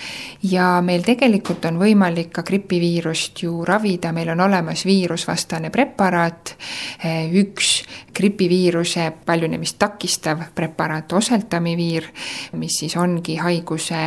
ja 0.43 0.83
meil 0.83 1.03
tegelikult 1.03 1.65
on 1.65 1.81
võimalik 1.81 2.31
ka 2.33 2.43
gripiviirust 2.43 3.43
ju 3.43 3.65
ravida, 3.65 4.13
meil 4.13 4.29
on 4.37 4.41
olemas 4.41 4.85
viirusvastane 4.85 5.71
preparaat 5.71 6.57
üks 7.33 7.83
gripiviiruse 8.15 9.11
paljunemist 9.27 9.79
takistav 9.79 10.43
preparaat, 10.55 11.13
oseltamiviir, 11.13 12.07
mis 12.61 12.79
siis 12.83 12.97
ongi 12.97 13.37
haiguse 13.41 14.03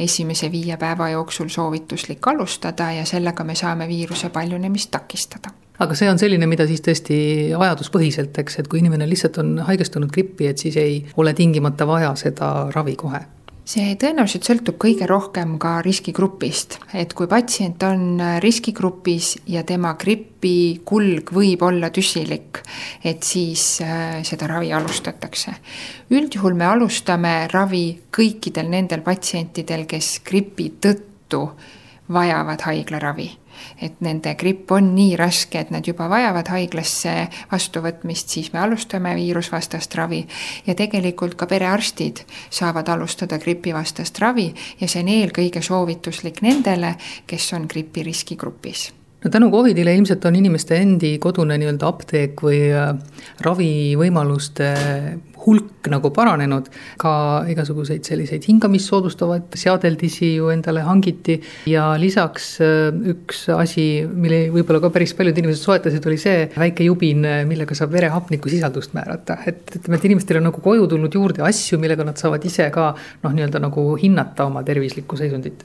esimese 0.00 0.50
viie 0.52 0.76
päeva 0.80 1.10
jooksul 1.10 1.48
soovituslik 1.48 2.26
alustada 2.26 2.92
ja 2.92 3.04
sellega 3.04 3.44
me 3.44 3.54
saame 3.54 3.88
viiruse 3.88 4.30
paljunemist 4.30 4.90
takistada. 4.90 5.50
Aga 5.80 5.96
see 5.96 6.10
on 6.12 6.18
selline, 6.20 6.44
mida 6.44 6.66
siis 6.68 6.82
tõesti 6.84 7.16
vajaduspõhiselt, 7.56 8.36
eks, 8.42 8.58
et 8.60 8.68
kui 8.68 8.82
inimene 8.82 9.08
lihtsalt 9.08 9.38
on 9.40 9.54
haigestunud 9.64 10.12
grippi, 10.12 10.50
et 10.50 10.60
siis 10.60 10.76
ei 10.76 10.98
ole 11.16 11.32
tingimata 11.34 11.86
vaja 11.88 12.12
seda 12.20 12.68
ravi 12.74 12.98
kohe 13.00 13.22
see 13.70 13.94
tõenäoliselt 14.00 14.46
sõltub 14.46 14.78
kõige 14.80 15.06
rohkem 15.06 15.54
ka 15.62 15.78
riskigrupist, 15.84 16.78
et 16.96 17.12
kui 17.14 17.28
patsient 17.30 17.82
on 17.86 18.22
riskigrupis 18.42 19.36
ja 19.50 19.62
tema 19.66 19.92
gripi 20.00 20.80
kulg 20.86 21.30
võib 21.34 21.62
olla 21.66 21.92
tüsilik, 21.94 22.62
et 23.04 23.26
siis 23.26 23.64
äh, 23.84 24.20
seda 24.26 24.48
ravi 24.50 24.72
alustatakse. 24.74 25.54
üldjuhul 26.10 26.56
me 26.58 26.66
alustame 26.66 27.34
ravi 27.52 27.84
kõikidel 28.10 28.70
nendel 28.72 29.04
patsientidel, 29.06 29.86
kes 29.86 30.20
gripi 30.26 30.72
tõttu 30.80 31.44
vajavad 32.12 32.66
haiglaravi 32.66 33.30
et 33.82 34.00
nende 34.04 34.34
gripp 34.38 34.70
on 34.72 34.92
nii 34.94 35.16
raske, 35.20 35.60
et 35.60 35.72
nad 35.74 35.86
juba 35.86 36.08
vajavad 36.10 36.48
haiglasse 36.52 37.14
vastuvõtmist, 37.50 38.32
siis 38.32 38.52
me 38.54 38.60
alustame 38.62 39.14
viirusvastast 39.18 39.94
ravi. 39.98 40.26
ja 40.66 40.74
tegelikult 40.74 41.34
ka 41.34 41.46
perearstid 41.46 42.24
saavad 42.50 42.88
alustada 42.88 43.38
gripivastast 43.38 44.18
ravi 44.18 44.52
ja 44.80 44.88
see 44.88 45.02
on 45.02 45.08
eelkõige 45.08 45.62
soovituslik 45.62 46.42
nendele, 46.42 46.94
kes 47.26 47.52
on 47.52 47.66
gripi 47.68 48.02
riskigrupis 48.02 48.90
no 49.24 49.30
tänu 49.30 49.50
Covidile 49.50 49.94
ilmselt 49.94 50.24
on 50.24 50.36
inimeste 50.36 50.76
endi 50.76 51.18
kodune 51.18 51.58
nii-öelda 51.60 51.88
apteek 51.88 52.40
või 52.42 52.62
äh, 52.72 52.94
ravivõimaluste 53.44 54.70
hulk 55.44 55.88
nagu 55.92 56.10
paranenud, 56.14 56.68
ka 57.00 57.12
igasuguseid 57.50 58.06
selliseid 58.06 58.44
hingamist 58.48 58.90
soodustavaid 58.90 59.56
seadeldisi 59.58 60.34
ju 60.36 60.50
endale 60.52 60.84
hangiti. 60.86 61.38
Ja 61.70 61.90
lisaks 62.00 62.52
äh, 62.64 62.90
üks 63.14 63.46
asi, 63.54 63.86
mille 64.06 64.46
võib-olla 64.54 64.82
ka 64.84 64.92
päris 64.94 65.14
paljud 65.18 65.38
inimesed 65.40 65.64
soetasid, 65.64 66.06
oli 66.10 66.20
see 66.20 66.46
väike 66.54 66.86
jubin, 66.86 67.26
millega 67.48 67.76
saab 67.76 67.94
verehapniku 67.96 68.52
sisaldust 68.52 68.94
määrata, 68.96 69.40
et 69.50 69.76
ütleme, 69.80 69.98
et 69.98 70.08
inimestel 70.10 70.40
on 70.40 70.48
nagu 70.50 70.62
koju 70.64 70.88
tulnud 70.90 71.14
juurde 71.20 71.44
asju, 71.46 71.80
millega 71.82 72.06
nad 72.06 72.20
saavad 72.20 72.44
ise 72.46 72.70
ka 72.74 72.92
noh, 72.94 73.34
nii-öelda 73.34 73.62
nagu 73.62 73.90
hinnata 74.00 74.48
oma 74.50 74.64
tervislikku 74.66 75.18
seisundit 75.20 75.64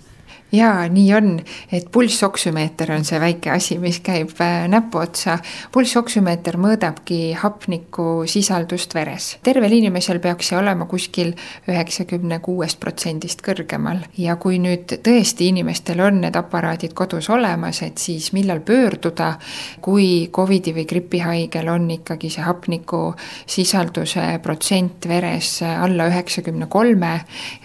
jaa, 0.51 0.87
nii 0.87 1.13
on, 1.13 1.29
et 1.71 1.87
pulssoksümeeter 1.91 2.91
on 2.95 3.05
see 3.05 3.19
väike 3.19 3.51
asi, 3.51 3.77
mis 3.81 3.99
käib 4.05 4.35
äh, 4.41 4.67
näpuotsa. 4.71 5.37
pulssoksümeeter 5.71 6.57
mõõdabki 6.61 7.33
hapniku 7.39 8.25
sisaldust 8.29 8.93
veres. 8.95 9.37
tervel 9.43 9.71
inimesel 9.71 10.19
peaks 10.19 10.51
see 10.51 10.59
olema 10.59 10.85
kuskil 10.85 11.33
üheksakümne 11.67 12.39
kuuest 12.45 12.79
protsendist 12.79 13.41
kõrgemal 13.45 14.03
ja 14.17 14.35
kui 14.35 14.59
nüüd 14.61 14.97
tõesti 15.03 15.49
inimestel 15.51 15.99
on 16.05 16.21
need 16.21 16.35
aparaadid 16.35 16.93
kodus 16.93 17.29
olemas, 17.29 17.81
et 17.81 17.97
siis 17.97 18.31
millal 18.33 18.61
pöörduda, 18.65 19.35
kui 19.81 20.29
Covidi 20.31 20.75
või 20.75 20.85
gripihaigel 20.89 21.69
on 21.73 21.89
ikkagi 21.97 22.29
see 22.29 22.45
hapniku 22.45 23.01
sisalduse 23.45 24.27
protsent 24.43 25.07
veres 25.09 25.57
alla 25.65 26.07
üheksakümne 26.11 26.69
kolme, 26.71 27.15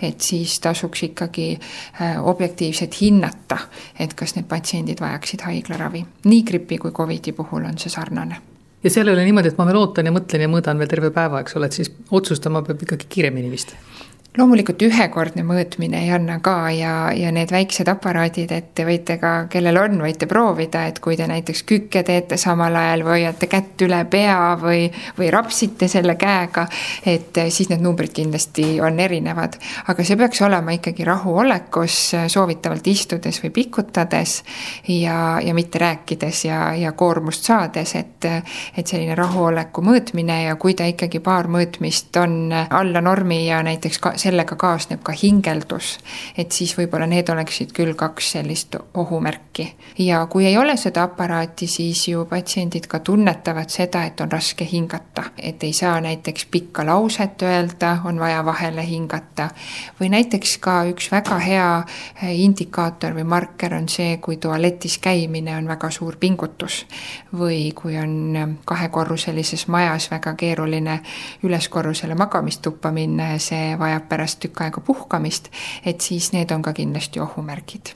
et 0.03 0.21
siis 0.25 0.59
tasuks 0.61 1.05
ikkagi 1.11 1.53
äh, 1.57 2.19
objektiivselt 2.81 2.91
objektiivselt 2.91 3.01
hinnata, 3.01 3.59
et 3.99 4.15
kas 4.15 4.37
need 4.37 4.49
patsiendid 4.49 5.01
vajaksid 5.01 5.41
haiglaravi. 5.45 6.05
nii 6.25 6.43
gripi 6.43 6.79
kui 6.79 6.91
Covidi 6.91 7.33
puhul 7.33 7.65
on 7.65 7.79
see 7.79 7.91
sarnane 7.91 8.37
ja 8.83 8.91
seal 8.91 9.09
ei 9.09 9.15
ole 9.15 9.25
niimoodi, 9.25 9.49
et 9.49 9.59
ma 9.59 9.67
veel 9.67 9.77
ootan 9.77 10.07
ja 10.07 10.13
mõtlen 10.13 10.41
ja 10.41 10.49
mõõdan 10.49 10.79
veel 10.79 10.89
terve 10.89 11.11
päeva, 11.11 11.41
eks 11.41 11.57
ole, 11.57 11.67
et 11.67 11.73
siis 11.73 11.91
otsustama 12.11 12.63
peab 12.63 12.83
ikkagi 12.83 13.07
kiiremini 13.09 13.51
vist 13.51 13.75
loomulikult 14.39 14.83
ühekordne 14.87 15.43
mõõtmine 15.43 16.05
ei 16.05 16.11
anna 16.15 16.37
ka 16.43 16.71
ja, 16.71 16.93
ja 17.17 17.33
need 17.35 17.51
väiksed 17.51 17.89
aparaadid, 17.91 18.53
et 18.55 18.69
te 18.79 18.85
võite 18.87 19.17
ka, 19.19 19.33
kellel 19.51 19.75
on, 19.81 19.97
võite 20.05 20.29
proovida, 20.31 20.85
et 20.87 21.01
kui 21.03 21.17
te 21.19 21.27
näiteks 21.27 21.65
kükke 21.67 22.05
teete 22.07 22.39
samal 22.39 22.77
ajal 22.79 23.03
või 23.09 23.17
hoiate 23.17 23.49
kätt 23.51 23.83
üle 23.83 23.99
pea 24.11 24.37
või, 24.61 24.85
või 25.19 25.33
rapsite 25.35 25.89
selle 25.91 26.15
käega, 26.21 26.69
et 27.03 27.41
siis 27.51 27.73
need 27.73 27.83
numbrid 27.83 28.15
kindlasti 28.15 28.69
on 28.79 29.01
erinevad. 29.03 29.59
aga 29.91 30.07
see 30.07 30.19
peaks 30.21 30.45
olema 30.47 30.77
ikkagi 30.79 31.05
rahuolekus, 31.09 31.99
soovitavalt 32.31 32.87
istudes 32.87 33.43
või 33.43 33.51
pikutades 33.59 34.37
ja, 34.87 35.41
ja 35.43 35.57
mitte 35.59 35.83
rääkides 35.83 36.45
ja, 36.45 36.61
ja 36.79 36.93
koormust 36.93 37.51
saades, 37.51 37.97
et, 37.99 38.31
et 38.79 38.87
selline 38.87 39.19
rahuoleku 39.19 39.83
mõõtmine 39.83 40.45
ja 40.45 40.55
kui 40.55 40.79
ta 40.79 40.87
ikkagi 40.87 41.19
paar 41.19 41.51
mõõtmist 41.51 42.15
on 42.23 42.55
alla 42.55 43.03
normi 43.03 43.43
ja 43.49 43.59
näiteks 43.67 43.99
ka 43.99 44.15
sellega 44.21 44.57
kaasneb 44.57 45.03
ka 45.03 45.13
hingeldus, 45.17 45.99
et 46.39 46.53
siis 46.53 46.75
võib-olla 46.79 47.07
need 47.11 47.29
oleksid 47.33 47.73
küll 47.77 47.95
kaks 47.99 48.33
sellist 48.37 48.77
ohumärki. 48.95 49.75
ja 49.99 50.27
kui 50.27 50.47
ei 50.47 50.57
ole 50.59 50.77
seda 50.77 51.03
aparaati, 51.09 51.67
siis 51.67 52.09
ju 52.09 52.25
patsiendid 52.31 52.87
ka 52.87 52.99
tunnetavad 52.99 53.71
seda, 53.71 54.05
et 54.05 54.21
on 54.21 54.31
raske 54.33 54.65
hingata, 54.73 55.25
et 55.39 55.63
ei 55.65 55.73
saa 55.73 56.01
näiteks 56.01 56.47
pikka 56.51 56.87
lauset 56.87 57.43
öelda, 57.43 57.97
on 58.05 58.21
vaja 58.21 58.45
vahele 58.45 58.87
hingata. 58.87 59.51
või 60.01 60.11
näiteks 60.11 60.59
ka 60.59 60.85
üks 60.91 61.11
väga 61.13 61.39
hea 61.39 61.69
eh, 62.23 62.41
indikaator 62.41 63.15
või 63.15 63.25
marker 63.25 63.75
on 63.75 63.89
see, 63.89 64.17
kui 64.17 64.37
tualetis 64.37 64.99
käimine 64.99 65.57
on 65.57 65.69
väga 65.69 65.91
suur 65.91 66.17
pingutus 66.21 66.87
või 67.33 67.73
kui 67.75 67.99
on 67.99 68.37
eh, 68.37 68.49
kahekorruselises 68.65 69.69
majas 69.69 70.11
väga 70.11 70.35
keeruline 70.35 71.01
üleskorrusele 71.43 72.15
magamistuppa 72.15 72.91
minna 72.93 73.33
ja 73.33 73.39
see 73.39 73.79
vajab 73.79 74.10
pärast 74.11 74.43
tükk 74.45 74.67
aega 74.67 74.85
puhkamist, 74.85 75.51
et 75.87 76.05
siis 76.05 76.33
need 76.37 76.53
on 76.55 76.67
ka 76.67 76.75
kindlasti 76.77 77.23
ohumärgid. 77.23 77.95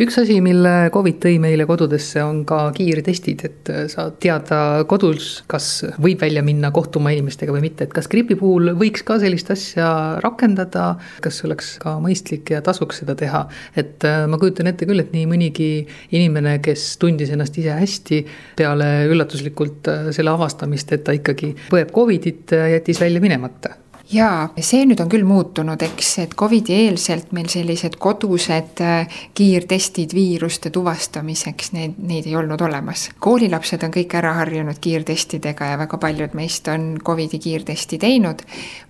Üks 0.00 0.14
asi, 0.16 0.38
mille 0.40 0.70
Covid 0.94 1.18
tõi 1.20 1.34
meile 1.42 1.66
kodudesse, 1.68 2.22
on 2.24 2.38
ka 2.48 2.70
kiirtestid, 2.72 3.42
et 3.44 3.70
saad 3.92 4.14
teada 4.22 4.60
kodus, 4.88 5.42
kas 5.50 5.66
võib 6.00 6.22
välja 6.22 6.40
minna 6.46 6.70
kohtuma 6.72 7.12
inimestega 7.12 7.52
või 7.52 7.66
mitte, 7.66 7.84
et 7.84 7.92
kas 7.92 8.08
gripi 8.08 8.32
puhul 8.40 8.72
võiks 8.80 9.04
ka 9.04 9.18
sellist 9.20 9.52
asja 9.52 9.90
rakendada, 10.24 10.94
kas 11.20 11.42
oleks 11.44 11.74
ka 11.82 11.98
mõistlik 12.00 12.54
ja 12.54 12.62
tasuks 12.64 13.02
seda 13.02 13.18
teha. 13.20 13.42
et 13.76 14.08
äh, 14.08 14.24
ma 14.24 14.40
kujutan 14.40 14.72
ette 14.72 14.88
küll, 14.88 15.04
et 15.04 15.12
nii 15.12 15.26
mõnigi 15.28 15.68
inimene, 16.16 16.56
kes 16.64 16.94
tundis 17.02 17.34
ennast 17.36 17.60
ise 17.60 17.76
hästi 17.76 18.22
peale 18.56 18.88
üllatuslikult 19.10 19.92
äh, 19.92 20.08
selle 20.16 20.32
avastamist, 20.32 20.96
et 20.96 21.04
ta 21.04 21.12
ikkagi 21.12 21.52
põeb 21.68 21.92
Covidit, 21.92 22.56
jättis 22.56 23.04
välja 23.04 23.20
minemata 23.20 23.76
jaa, 24.12 24.48
see 24.58 24.84
nüüd 24.88 25.00
on 25.02 25.10
küll 25.10 25.26
muutunud, 25.26 25.80
eks, 25.84 26.10
et 26.24 26.34
Covidi 26.38 26.74
eelselt 26.86 27.30
meil 27.36 27.48
sellised 27.52 27.96
kodused 28.02 28.82
äh, 28.84 29.20
kiirtestid 29.38 30.14
viiruste 30.16 30.72
tuvastamiseks, 30.74 31.72
need, 31.76 31.98
neid 32.10 32.26
ei 32.26 32.36
olnud 32.38 32.60
olemas. 32.66 33.08
koolilapsed 33.22 33.86
on 33.86 33.94
kõik 33.94 34.16
ära 34.18 34.34
harjunud 34.40 34.80
kiirtestidega 34.82 35.72
ja 35.72 35.78
väga 35.80 36.00
paljud 36.02 36.34
meist 36.38 36.68
on 36.68 36.92
Covidi 37.04 37.38
kiirtesti 37.38 37.98
teinud. 38.02 38.42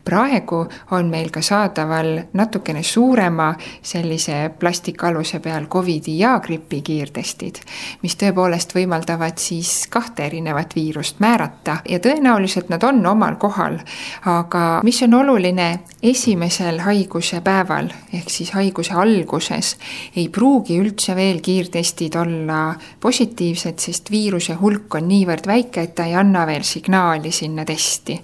Praegu 0.04 0.64
on 0.90 1.10
meil 1.10 1.30
ka 1.30 1.42
saadaval 1.42 2.12
natukene 2.32 2.82
suurema 2.82 3.54
sellise 3.82 4.50
plastikaluse 4.58 5.40
peal 5.40 5.66
Covidi 5.66 6.18
ja 6.18 6.38
gripi 6.42 6.80
kiirtestid, 6.82 7.60
mis 8.02 8.16
tõepoolest 8.20 8.74
võimaldavad 8.74 9.38
siis 9.38 9.86
kahte 9.90 10.26
erinevat 10.26 10.74
viirust 10.74 11.20
määrata 11.20 11.80
ja 11.88 11.98
tõenäoliselt 11.98 12.70
nad 12.72 12.82
on 12.84 13.06
omal 13.06 13.36
kohal. 13.36 13.78
aga 14.26 14.80
mis 14.84 15.02
on 15.02 15.14
oluline, 15.14 15.80
esimesel 16.02 16.80
haiguse 16.80 17.40
päeval 17.44 17.90
ehk 18.12 18.30
siis 18.30 18.50
haiguse 18.56 18.94
alguses 18.96 19.76
ei 20.16 20.28
pruugi 20.28 20.78
üldse 20.80 21.14
veel 21.16 21.40
kiirtestid 21.44 22.16
olla 22.16 22.74
positiivsed, 23.00 23.78
sest 23.78 24.10
viiruse 24.10 24.56
hulk 24.60 24.94
on 24.94 25.08
niivõrd 25.08 25.46
väike, 25.46 25.82
et 25.82 25.94
ta 25.94 26.06
ei 26.08 26.14
anna 26.14 26.46
veel 26.46 26.64
signaali 26.64 27.32
sinna 27.32 27.64
testi. 27.64 28.20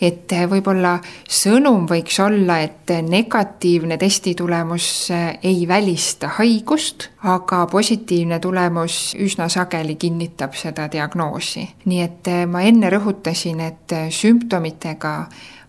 et 0.00 0.32
võib-olla 0.50 0.98
sõnum 1.28 1.86
võiks 1.88 2.18
olla, 2.22 2.58
et 2.64 2.92
negatiivne 3.08 3.98
testi 3.98 4.34
tulemus 4.34 5.08
ei 5.42 5.64
välista 5.68 6.28
haigust, 6.38 7.08
aga 7.22 7.64
positiivne 7.70 8.38
tulemus 8.40 9.16
üsna 9.18 9.48
sageli 9.48 9.96
kinnitab 9.96 10.54
seda 10.54 10.88
diagnoosi. 10.92 11.68
nii 11.84 12.00
et 12.02 12.32
ma 12.48 12.62
enne 12.62 12.90
rõhutasin, 12.90 13.60
et 13.60 13.96
sümptomitega 14.10 15.16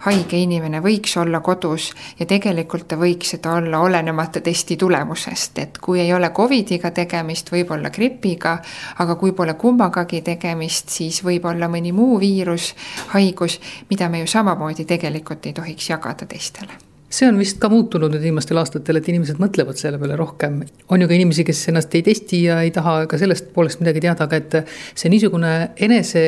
haige 0.05 0.38
inimene 0.38 0.81
võiks 0.83 1.17
olla 1.17 1.39
kodus 1.45 1.89
ja 2.19 2.25
tegelikult 2.29 2.88
ta 2.88 2.97
võiks 2.99 3.33
seda 3.36 3.55
olla 3.57 3.79
olenemata 3.86 4.41
testi 4.45 4.77
tulemusest, 4.77 5.60
et 5.60 5.77
kui 5.81 6.01
ei 6.03 6.13
ole 6.13 6.29
Covidiga 6.36 6.91
tegemist, 6.91 7.51
võib 7.51 7.71
olla 7.75 7.89
gripiga, 7.93 8.57
aga 9.03 9.15
kui 9.15 9.33
pole 9.38 9.57
kummagagi 9.60 10.21
tegemist, 10.21 10.89
siis 10.89 11.23
võib 11.25 11.45
olla 11.45 11.69
mõni 11.71 11.93
muu 11.95 12.19
viirus, 12.19 12.73
haigus, 13.13 13.60
mida 13.89 14.10
me 14.10 14.23
ju 14.23 14.27
samamoodi 14.27 14.86
tegelikult 14.86 15.45
ei 15.45 15.57
tohiks 15.57 15.89
jagada 15.89 16.25
teistele 16.25 16.88
see 17.10 17.27
on 17.27 17.38
vist 17.39 17.60
ka 17.62 17.69
muutunud 17.71 18.12
nüüd 18.12 18.23
viimastel 18.25 18.60
aastatel, 18.60 18.99
et 18.99 19.07
inimesed 19.07 19.39
mõtlevad 19.39 19.79
selle 19.79 19.99
peale 20.01 20.17
rohkem. 20.19 20.60
on 20.89 21.01
ju 21.01 21.07
ka 21.07 21.15
inimesi, 21.15 21.45
kes 21.47 21.67
ennast 21.71 21.95
ei 21.95 22.03
testi 22.03 22.43
ja 22.43 22.62
ei 22.62 22.71
taha 22.75 23.05
ka 23.07 23.17
sellest 23.17 23.53
poolest 23.53 23.79
midagi 23.79 24.03
teada, 24.03 24.27
aga 24.27 24.36
et 24.36 24.57
see 24.93 25.12
niisugune 25.13 25.53
enese 25.88 26.23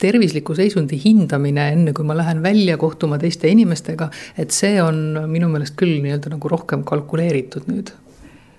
tervisliku 0.00 0.54
seisundi 0.54 0.98
hindamine, 1.02 1.70
enne 1.72 1.94
kui 1.96 2.04
ma 2.04 2.16
lähen 2.16 2.42
välja 2.44 2.76
kohtuma 2.80 3.18
teiste 3.18 3.48
inimestega, 3.48 4.10
et 4.38 4.50
see 4.54 4.80
on 4.82 5.28
minu 5.30 5.48
meelest 5.52 5.76
küll 5.78 6.00
nii-öelda 6.04 6.34
nagu 6.34 6.50
rohkem 6.52 6.84
kalkuleeritud 6.84 7.70
nüüd. 7.70 7.94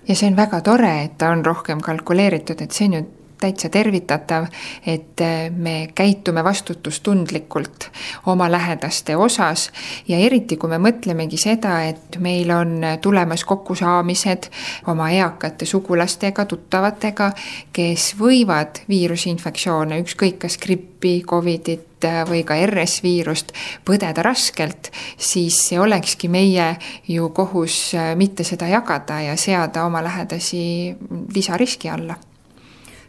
ja 0.08 0.16
see 0.16 0.30
on 0.30 0.36
väga 0.36 0.60
tore, 0.64 0.92
et 1.04 1.18
ta 1.18 1.30
on 1.34 1.44
rohkem 1.46 1.80
kalkuleeritud, 1.84 2.62
et 2.62 2.72
see 2.72 2.88
on 2.88 2.98
ju 2.98 3.04
täitsa 3.40 3.68
tervitatav, 3.68 4.46
et 4.86 5.20
äh, 5.20 5.50
me 5.50 5.88
käitume 5.94 6.44
vastutustundlikult 6.44 7.88
oma 8.26 8.50
lähedaste 8.50 9.16
osas. 9.16 9.70
Ja 10.08 10.18
eriti, 10.18 10.56
kui 10.56 10.70
me 10.70 10.78
mõtlemegi 10.82 11.38
seda, 11.40 11.78
et 11.88 12.18
meil 12.22 12.50
on 12.54 12.80
tulemas 13.02 13.44
kokkusaamised 13.44 14.50
oma 14.86 15.10
eakate 15.14 15.66
sugulastega, 15.66 16.44
tuttavatega, 16.44 17.32
kes 17.72 18.12
võivad 18.18 18.82
viirusinfektsioone, 18.88 20.00
ükskõik 20.04 20.42
kas 20.46 20.58
grippi, 20.58 21.22
Covidit 21.26 22.04
äh, 22.04 22.22
või 22.28 22.42
ka 22.46 22.58
RS-viirust 22.66 23.52
põdeda 23.86 24.22
raskelt, 24.26 24.92
siis 25.16 25.60
see 25.68 25.80
olekski 25.80 26.30
meie 26.32 26.72
ju 27.08 27.30
kohus 27.34 27.94
äh, 27.94 28.14
mitte 28.18 28.46
seda 28.46 28.70
jagada 28.70 29.20
ja 29.28 29.36
seada 29.36 29.86
oma 29.86 30.02
lähedasi 30.04 30.96
lisariski 31.34 31.90
alla 31.90 32.18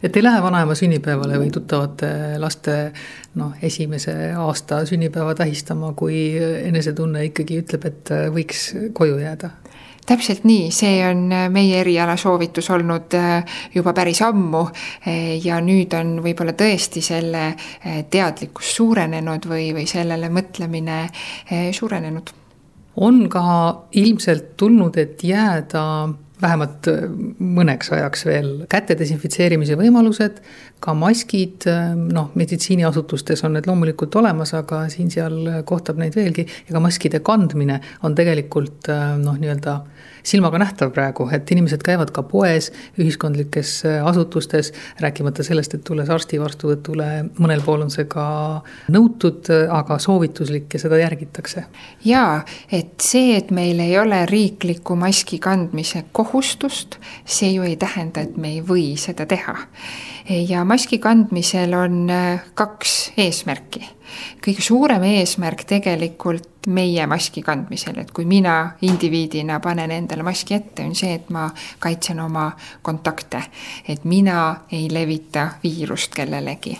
et 0.02 0.16
ei 0.16 0.22
lähe 0.22 0.42
vanaema 0.42 0.74
sünnipäevale 0.74 1.38
või 1.40 1.50
tuttavate 1.54 2.10
laste 2.40 2.76
noh, 3.40 3.52
esimese 3.62 4.32
aasta 4.38 4.84
sünnipäeva 4.88 5.34
tähistama, 5.34 5.92
kui 5.92 6.22
enesetunne 6.40 7.24
ikkagi 7.30 7.60
ütleb, 7.64 7.88
et 7.90 8.14
võiks 8.34 8.70
koju 8.96 9.18
jääda. 9.20 9.54
Täpselt 10.10 10.42
nii, 10.48 10.70
see 10.74 10.96
on 11.06 11.28
meie 11.54 11.76
eriala 11.84 12.16
soovitus 12.18 12.66
olnud 12.74 13.14
äh, 13.14 13.58
juba 13.74 13.92
päris 13.94 14.18
ammu. 14.26 14.64
Äh, 15.06 15.36
ja 15.44 15.60
nüüd 15.62 15.94
on 15.94 16.16
võib-olla 16.24 16.54
tõesti 16.58 17.02
selle 17.04 17.44
äh, 17.52 18.00
teadlikkus 18.10 18.72
suurenenud 18.74 19.46
või, 19.46 19.68
või 19.76 19.86
sellele 19.86 20.32
mõtlemine 20.32 21.04
suurenenud. 21.76 22.34
on 22.96 23.28
ka 23.30 23.42
ilmselt 23.92 24.56
tulnud, 24.56 24.96
et 24.98 25.22
jääda 25.24 25.84
vähemalt 26.42 26.88
äh, 26.90 27.06
mõneks 27.38 27.92
ajaks 27.94 28.26
veel. 28.28 28.50
Käte 28.70 28.96
desinfitseerimise 28.98 29.78
võimalused, 29.80 30.40
ka 30.80 30.94
maskid, 30.96 31.66
noh, 32.12 32.30
meditsiiniasutustes 32.38 33.44
on 33.44 33.56
need 33.56 33.68
loomulikult 33.68 34.16
olemas, 34.16 34.54
aga 34.56 34.86
siin-seal 34.92 35.62
kohtab 35.68 36.00
neid 36.00 36.16
veelgi 36.16 36.46
ja 36.46 36.76
ka 36.76 36.80
maskide 36.82 37.20
kandmine 37.24 37.80
on 38.06 38.16
tegelikult 38.16 38.88
noh, 39.20 39.36
nii-öelda 39.40 39.80
silmaga 40.22 40.58
nähtav 40.60 40.92
praegu, 40.94 41.26
et 41.32 41.50
inimesed 41.52 41.82
käivad 41.84 42.12
ka 42.14 42.22
poes, 42.28 42.70
ühiskondlikes 43.00 43.72
asutustes, 44.04 44.72
rääkimata 45.00 45.44
sellest, 45.46 45.74
et 45.74 45.84
tulles 45.86 46.10
arsti 46.10 46.40
vastuvõtule, 46.40 47.08
mõnel 47.40 47.64
pool 47.64 47.86
on 47.86 47.92
see 47.92 48.06
ka 48.10 48.24
nõutud, 48.92 49.50
aga 49.72 49.98
soovituslik 50.02 50.76
ja 50.76 50.82
seda 50.82 51.00
järgitakse. 51.00 51.64
jaa, 52.04 52.44
et 52.72 53.00
see, 53.02 53.36
et 53.36 53.50
meil 53.50 53.80
ei 53.80 53.98
ole 53.98 54.24
riiklikku 54.26 54.96
maski 54.96 55.38
kandmise 55.38 56.04
kohustust, 56.12 56.98
see 57.24 57.54
ju 57.54 57.66
ei 57.66 57.76
tähenda, 57.76 58.20
et 58.20 58.36
me 58.36 58.56
ei 58.56 58.62
või 58.62 58.96
seda 59.00 59.26
teha. 59.26 59.56
ja 60.48 60.64
maski 60.70 61.00
kandmisel 61.02 61.74
on 61.74 62.10
äh, 62.10 62.44
kaks 62.54 63.12
eesmärki. 63.18 63.82
Kõige 64.44 64.62
suurem 64.64 65.02
eesmärk 65.02 65.64
tegelikult 65.68 66.50
meie 66.66 67.06
maski 67.06 67.42
kandmisel, 67.42 67.98
et 68.02 68.10
kui 68.12 68.26
mina 68.28 68.72
indiviidina 68.84 69.60
panen 69.64 69.90
endale 69.94 70.24
maski 70.26 70.54
ette, 70.54 70.84
on 70.84 70.94
see, 70.96 71.14
et 71.16 71.30
ma 71.32 71.46
kaitsen 71.80 72.20
oma 72.20 72.50
kontakte. 72.82 73.42
et 73.88 74.04
mina 74.04 74.56
ei 74.72 74.88
levita 74.92 75.48
viirust 75.62 76.14
kellelegi. 76.14 76.78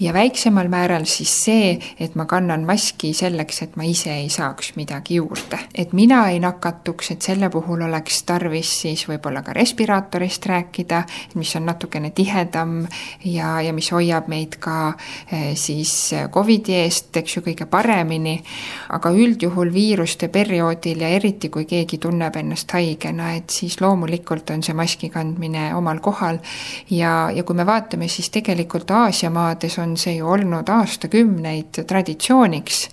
ja 0.00 0.12
väiksemal 0.12 0.68
määral 0.68 1.04
siis 1.04 1.44
see, 1.44 1.78
et 2.00 2.14
ma 2.14 2.24
kannan 2.24 2.66
maski 2.66 3.12
selleks, 3.14 3.62
et 3.62 3.76
ma 3.76 3.84
ise 3.84 4.10
ei 4.14 4.28
saaks 4.28 4.74
midagi 4.76 5.14
juurde. 5.14 5.58
et 5.74 5.92
mina 5.92 6.28
ei 6.28 6.40
nakatuks, 6.40 7.10
et 7.10 7.22
selle 7.22 7.50
puhul 7.50 7.82
oleks 7.82 8.22
tarvis 8.22 8.80
siis 8.80 9.06
võib-olla 9.08 9.42
ka 9.42 9.52
respiraatorist 9.52 10.46
rääkida, 10.46 11.04
mis 11.34 11.56
on 11.56 11.66
natukene 11.66 12.10
tihedam 12.10 12.86
ja, 13.24 13.60
ja 13.60 13.72
mis 13.72 13.92
hoiab 13.92 14.26
meid 14.28 14.58
ka 14.58 14.96
eh, 15.32 15.54
siis 15.54 16.14
Covidi 16.62 16.78
eest, 16.78 17.16
eks 17.18 17.34
ju, 17.36 17.40
kõige 17.42 17.66
paremini, 17.66 18.36
aga 18.94 19.10
üldjuhul 19.10 19.72
viiruste 19.74 20.28
perioodil 20.30 21.00
ja 21.02 21.08
eriti, 21.10 21.48
kui 21.50 21.64
keegi 21.66 21.98
tunneb 21.98 22.36
ennast 22.38 22.70
haigena, 22.76 23.32
et 23.34 23.50
siis 23.50 23.80
loomulikult 23.82 24.52
on 24.54 24.62
see 24.62 24.76
maski 24.78 25.10
kandmine 25.10 25.72
omal 25.74 25.98
kohal. 25.98 26.38
ja, 26.90 27.30
ja 27.34 27.42
kui 27.42 27.58
me 27.58 27.66
vaatame, 27.66 28.06
siis 28.08 28.30
tegelikult 28.30 28.90
Aasia 28.90 29.30
maades 29.30 29.78
on 29.82 29.96
see 29.96 30.20
ju 30.20 30.28
olnud 30.28 30.70
aastakümneid 30.70 31.82
traditsiooniks, 31.82 32.88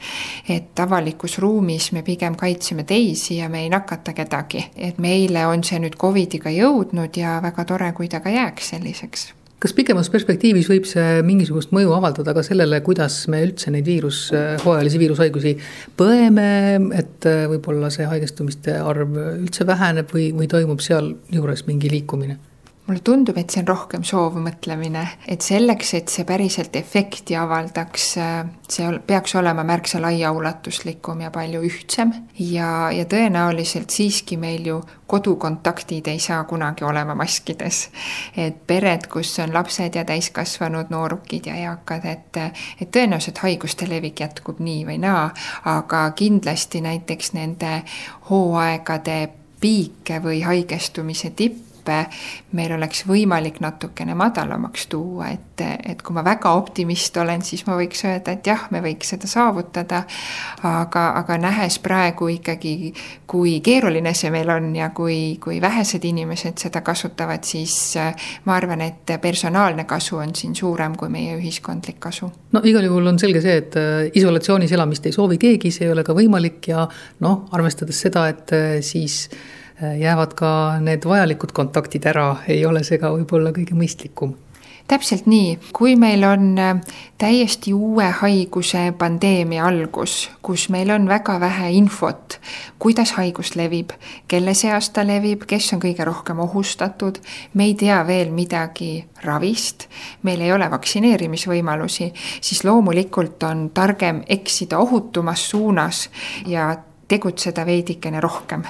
et 0.50 0.80
avalikus 0.80 1.38
ruumis 1.38 1.92
me 1.92 2.02
pigem 2.02 2.36
kaitseme 2.36 2.84
teisi 2.84 3.38
ja 3.38 3.50
me 3.50 3.68
ei 3.68 3.70
nakata 3.70 4.14
kedagi. 4.14 4.66
et 4.76 4.98
meile 4.98 5.46
on 5.46 5.64
see 5.64 5.78
nüüd 5.78 5.98
Covidiga 5.98 6.50
jõudnud 6.50 7.18
ja 7.18 7.40
väga 7.42 7.66
tore, 7.66 7.94
kui 7.94 8.10
ta 8.10 8.20
ka 8.20 8.34
jääks 8.34 8.74
selliseks 8.74 9.34
kas 9.60 9.74
pikemas 9.76 10.10
perspektiivis 10.12 10.70
võib 10.72 10.88
see 10.88 11.20
mingisugust 11.28 11.74
mõju 11.76 11.92
avaldada 11.98 12.34
ka 12.36 12.44
sellele, 12.46 12.80
kuidas 12.86 13.22
me 13.32 13.42
üldse 13.44 13.74
neid 13.74 13.88
viirus, 13.88 14.26
hooajalisi 14.64 15.02
viirushaigusi 15.02 15.56
põeme, 16.00 16.50
et 16.96 17.28
äh, 17.30 17.46
võib-olla 17.52 17.92
see 17.94 18.08
haigestumiste 18.10 18.78
arv 18.80 19.18
üldse 19.36 19.68
väheneb 19.68 20.16
või, 20.16 20.30
või 20.36 20.48
toimub 20.52 20.84
sealjuures 20.84 21.68
mingi 21.68 21.92
liikumine? 21.92 22.40
Mulle 22.90 23.04
tundub, 23.06 23.38
et 23.38 23.54
see 23.54 23.62
on 23.62 23.68
rohkem 23.70 24.04
soovmõtlemine, 24.08 25.04
et 25.30 25.46
selleks, 25.46 25.94
et 26.00 26.10
see 26.10 26.26
päriselt 26.28 26.76
efekti 26.80 27.36
avaldaks, 27.38 28.08
see 28.70 28.88
peaks 29.06 29.36
olema 29.38 29.64
märksa 29.68 30.02
laiaulatuslikum 30.02 31.22
ja 31.22 31.30
palju 31.34 31.62
ühtsem 31.68 32.14
ja, 32.40 32.90
ja 32.96 33.06
tõenäoliselt 33.10 33.94
siiski 33.94 34.40
meil 34.42 34.66
ju 34.66 34.80
kodukontaktid 35.10 36.10
ei 36.10 36.20
saa 36.22 36.44
kunagi 36.50 36.86
olema 36.86 37.16
maskides. 37.18 37.90
et 38.38 38.58
pered, 38.68 39.08
kus 39.10 39.38
on 39.40 39.54
lapsed 39.54 39.96
ja 39.96 40.06
täiskasvanud 40.06 40.90
noorukid 40.90 41.46
ja 41.50 41.56
eakad, 41.70 42.06
et, 42.06 42.42
et 42.82 42.90
tõenäoliselt 42.90 43.46
haiguste 43.46 43.90
levik 43.90 44.20
jätkub 44.26 44.60
nii 44.60 44.86
või 44.90 45.00
naa, 45.06 45.30
aga 45.66 46.10
kindlasti 46.18 46.82
näiteks 46.82 47.34
nende 47.38 47.84
hooaegade 48.30 49.22
piike 49.60 50.22
või 50.24 50.42
haigestumise 50.42 51.30
tippe 51.36 51.69
meil 52.58 52.74
oleks 52.76 53.04
võimalik 53.08 53.60
natukene 53.64 54.16
madalamaks 54.18 54.88
tuua, 54.92 55.30
et, 55.34 55.62
et 55.62 56.02
kui 56.02 56.16
ma 56.16 56.24
väga 56.26 56.54
optimist 56.58 57.18
olen, 57.18 57.44
siis 57.46 57.66
ma 57.68 57.78
võiks 57.80 58.04
öelda, 58.08 58.36
et 58.36 58.48
jah, 58.48 58.68
me 58.74 58.82
võiks 58.86 59.14
seda 59.14 59.30
saavutada. 59.30 60.04
aga, 60.64 61.04
aga 61.20 61.38
nähes 61.38 61.80
praegu 61.80 62.28
ikkagi, 62.34 62.94
kui 63.28 63.60
keeruline 63.66 64.14
see 64.18 64.32
meil 64.34 64.50
on 64.50 64.72
ja 64.76 64.90
kui, 64.96 65.38
kui 65.42 65.62
vähesed 65.62 66.06
inimesed 66.06 66.58
seda 66.62 66.82
kasutavad, 66.86 67.44
siis 67.44 67.76
ma 68.46 68.56
arvan, 68.56 68.82
et 68.82 69.16
personaalne 69.22 69.86
kasu 69.90 70.18
on 70.18 70.36
siin 70.36 70.56
suurem 70.56 70.96
kui 70.98 71.10
meie 71.10 71.38
ühiskondlik 71.38 72.00
kasu. 72.00 72.32
no 72.52 72.62
igal 72.64 72.86
juhul 72.86 73.14
on 73.14 73.20
selge 73.20 73.42
see, 73.42 73.58
et 73.62 73.78
äh, 73.80 74.10
isolatsioonis 74.14 74.72
elamist 74.76 75.06
ei 75.06 75.16
soovi 75.16 75.38
keegi, 75.42 75.72
see 75.72 75.88
ei 75.88 75.94
ole 75.94 76.04
ka 76.04 76.16
võimalik 76.18 76.72
ja 76.72 76.88
noh, 77.26 77.48
arvestades 77.56 78.02
seda, 78.08 78.28
et 78.32 78.54
äh, 78.56 78.68
siis 78.86 79.26
äh, 79.32 79.59
jäävad 79.82 80.36
ka 80.36 80.52
need 80.84 81.08
vajalikud 81.08 81.52
kontaktid 81.56 82.06
ära, 82.10 82.36
ei 82.48 82.66
ole 82.66 82.84
see 82.84 83.00
ka 83.00 83.14
võib-olla 83.16 83.54
kõige 83.56 83.78
mõistlikum. 83.78 84.36
Täpselt 84.90 85.28
nii, 85.30 85.60
kui 85.74 85.92
meil 86.02 86.24
on 86.26 86.56
äh, 86.58 86.80
täiesti 87.22 87.76
uue 87.78 88.08
haiguse 88.22 88.88
pandeemia 88.98 89.68
algus, 89.70 90.32
kus 90.42 90.64
meil 90.74 90.90
on 90.90 91.06
väga 91.06 91.36
vähe 91.40 91.70
infot, 91.78 92.40
kuidas 92.82 93.12
haigus 93.20 93.54
levib, 93.54 93.94
kelle 94.28 94.56
seas 94.58 94.90
ta 94.90 95.06
levib, 95.06 95.46
kes 95.46 95.70
on 95.78 95.84
kõige 95.84 96.10
rohkem 96.10 96.42
ohustatud, 96.42 97.22
me 97.54 97.70
ei 97.70 97.78
tea 97.78 98.02
veel 98.08 98.34
midagi 98.34 99.06
ravist, 99.22 99.86
meil 100.26 100.42
ei 100.42 100.56
ole 100.58 100.72
vaktsineerimisvõimalusi, 100.74 102.10
siis 102.42 102.66
loomulikult 102.66 103.46
on 103.46 103.68
targem 103.70 104.24
eksida 104.26 104.82
ohutumas 104.82 105.46
suunas 105.54 106.08
ja 106.50 106.72
tegutseda 107.10 107.66
veidikene 107.66 108.22
rohkem 108.22 108.64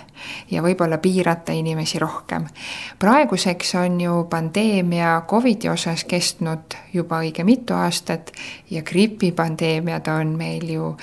ja 0.52 0.64
võib-olla 0.64 0.98
piirata 0.98 1.52
inimesi 1.52 2.00
rohkem. 2.00 2.48
praeguseks 3.00 3.76
on 3.76 4.02
ju 4.02 4.24
pandeemia 4.30 5.22
Covidi 5.28 5.70
osas 5.70 6.04
kestnud 6.04 6.78
juba 6.94 7.20
õige 7.24 7.44
mitu 7.44 7.74
aastat 7.74 8.32
ja 8.70 8.82
gripipandeemiad 8.82 10.08
on 10.08 10.38
meil 10.38 10.70
ju 10.70 10.96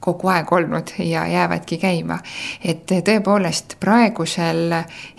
kogu 0.00 0.28
aeg 0.28 0.52
olnud 0.52 0.92
ja 0.98 1.26
jäävadki 1.26 1.78
käima. 1.78 2.18
et 2.64 2.90
tõepoolest 2.90 3.76
praegusel 3.80 4.74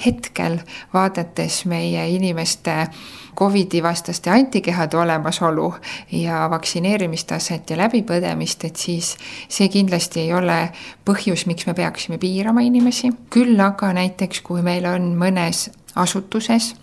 hetkel, 0.06 0.60
vaadates 0.94 1.66
meie 1.66 2.10
inimeste 2.10 2.88
Covidi 3.36 3.84
vastaste 3.84 4.30
antikehade 4.30 4.98
olemasolu 4.98 5.74
ja 6.12 6.48
vaktsineerimistaset 6.50 7.70
ja 7.70 7.78
läbipõdemist, 7.78 8.66
et 8.66 8.76
siis 8.76 9.16
see 9.48 9.70
kindlasti 9.70 10.26
ei 10.26 10.34
ole 10.34 10.72
põhjus, 11.08 11.46
miks 11.48 11.66
me 11.66 11.74
peaksime 11.74 12.18
piirama 12.18 12.62
inimesi. 12.62 13.10
küll 13.30 13.60
aga 13.60 13.94
näiteks, 13.94 14.42
kui 14.42 14.62
meil 14.62 14.86
on 14.86 15.14
mõnes 15.16 15.70
asutuses 15.96 16.76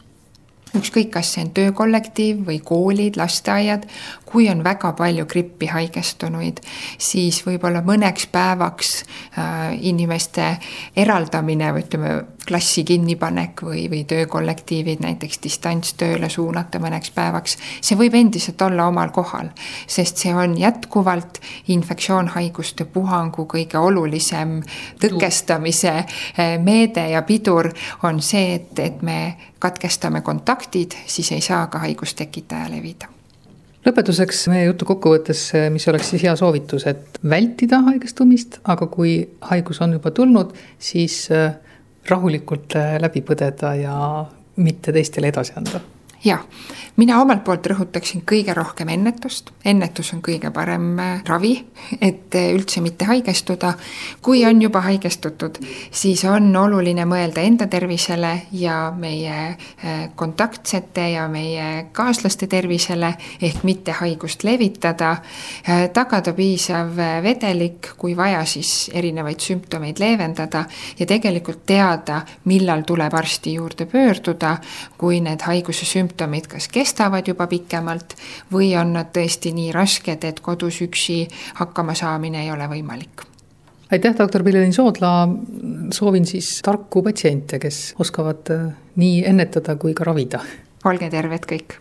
ükskõik, 0.77 1.11
kas 1.15 1.33
see 1.35 1.45
on 1.47 1.53
töökollektiiv 1.57 2.43
või 2.49 2.59
koolid, 2.65 3.17
lasteaiad, 3.17 3.87
kui 4.29 4.49
on 4.53 4.63
väga 4.65 4.93
palju 4.99 5.25
grippi 5.31 5.71
haigestunuid, 5.73 6.61
siis 7.01 7.41
võib-olla 7.47 7.83
mõneks 7.87 8.29
päevaks 8.33 8.93
äh, 9.01 9.79
inimeste 9.89 10.51
eraldamine 10.97 11.73
või 11.77 11.87
ütleme, 11.87 12.13
klassi 12.49 12.85
kinnipanek 12.89 13.63
või, 13.63 13.85
või 13.93 14.03
töökollektiivid 14.09 15.03
näiteks 15.05 15.41
distantstööle 15.45 16.31
suunata 16.33 16.81
mõneks 16.83 17.13
päevaks, 17.15 17.59
see 17.81 17.99
võib 17.99 18.17
endiselt 18.19 18.63
olla 18.65 18.89
omal 18.89 19.13
kohal, 19.15 19.51
sest 19.87 20.23
see 20.25 20.33
on 20.35 20.57
jätkuvalt 20.59 21.41
infektsioonhaiguste 21.75 22.89
puhangu 22.93 23.45
kõige 23.51 23.79
olulisem 23.79 24.59
tõkestamise 25.03 25.95
äh, 25.99 26.57
meede 26.63 27.09
ja 27.13 27.23
pidur 27.29 27.71
on 28.09 28.23
see, 28.25 28.57
et, 28.59 28.73
et 28.79 29.05
me 29.05 29.21
katkestame 29.59 30.25
kontaktid, 30.25 30.97
siis 31.07 31.33
ei 31.33 31.45
saa 31.45 31.67
ka 31.67 31.83
haigustekitaja 31.85 32.71
levida. 32.73 33.13
Lõpetuseks 33.87 34.49
meie 34.51 34.67
jutu 34.67 34.85
kokkuvõttes, 34.89 35.47
mis 35.73 35.87
oleks 35.89 36.11
siis 36.13 36.25
hea 36.27 36.35
soovitus, 36.37 36.85
et 36.91 37.21
vältida 37.23 37.79
haigestumist, 37.87 38.59
aga 38.69 38.89
kui 38.91 39.23
haigus 39.49 39.81
on 39.85 39.95
juba 39.97 40.11
tulnud, 40.13 40.51
siis 40.83 41.23
äh, 41.33 41.55
rahulikult 42.11 42.77
äh, 42.79 42.97
läbi 43.03 43.23
põdeda 43.27 43.75
ja 43.79 43.99
mitte 44.57 44.93
teistele 44.93 45.31
edasi 45.33 45.57
anda 45.61 45.81
jah, 46.25 46.43
mina 46.97 47.21
omalt 47.23 47.45
poolt 47.47 47.67
rõhutaksin 47.71 48.25
kõige 48.27 48.55
rohkem 48.57 48.89
ennetust, 48.91 49.53
ennetus 49.65 50.11
on 50.17 50.23
kõige 50.25 50.51
parem 50.55 50.99
äh, 50.99 51.21
ravi, 51.27 51.53
et 52.01 52.35
äh, 52.35 52.49
üldse 52.57 52.83
mitte 52.83 53.07
haigestuda. 53.07 53.75
kui 54.23 54.45
on 54.47 54.63
juba 54.63 54.81
haigestutud, 54.81 55.61
siis 55.91 56.25
on 56.25 56.51
oluline 56.57 57.05
mõelda 57.07 57.45
enda 57.47 57.67
tervisele 57.67 58.33
ja 58.53 58.93
meie 58.97 59.37
äh, 59.55 60.09
kontaktsete 60.15 61.09
ja 61.11 61.29
meie 61.29 61.87
kaaslaste 61.93 62.47
tervisele, 62.47 63.15
ehk 63.43 63.63
mitte 63.63 63.93
haigust 63.93 64.45
levitada, 64.45 65.17
tagada 65.93 66.33
piisav 66.33 66.97
vedelik, 67.23 67.93
kui 67.99 68.17
vaja, 68.17 68.45
siis 68.45 68.91
erinevaid 68.95 69.41
sümptomeid 69.41 69.99
leevendada 70.01 70.65
ja 70.99 71.07
tegelikult 71.07 71.65
teada, 71.67 72.21
millal 72.45 72.83
tuleb 72.87 73.15
arsti 73.15 73.55
juurde 73.55 73.87
pöörduda, 73.87 74.57
kui 74.99 75.21
need 75.21 75.43
haiguse 75.47 75.87
sümptomid 75.87 76.08
sümptomid 76.09 76.49
kas 76.49 76.69
kestavad 76.73 77.27
juba 77.29 77.47
pikemalt 77.47 78.17
või 78.53 78.73
on 78.79 78.95
nad 78.97 79.13
tõesti 79.13 79.53
nii 79.53 79.73
rasked, 79.73 80.25
et 80.25 80.41
kodus 80.41 80.81
üksi 80.83 81.27
hakkama 81.61 81.95
saamine 81.95 82.45
ei 82.45 82.53
ole 82.53 82.69
võimalik? 82.69 83.27
Aitäh, 83.91 84.15
doktor 84.19 84.43
Pillelin 84.45 84.73
Soodla, 84.73 85.29
soovin 85.93 86.27
siis 86.27 86.61
tarku 86.63 87.03
patsiente, 87.03 87.59
kes 87.59 87.95
oskavad 87.99 88.51
äh, 88.53 88.73
nii 88.97 89.25
ennetada 89.25 89.77
kui 89.77 89.95
ka 89.95 90.05
ravida. 90.05 90.41
olge 90.85 91.11
terved 91.11 91.47
kõik 91.49 91.79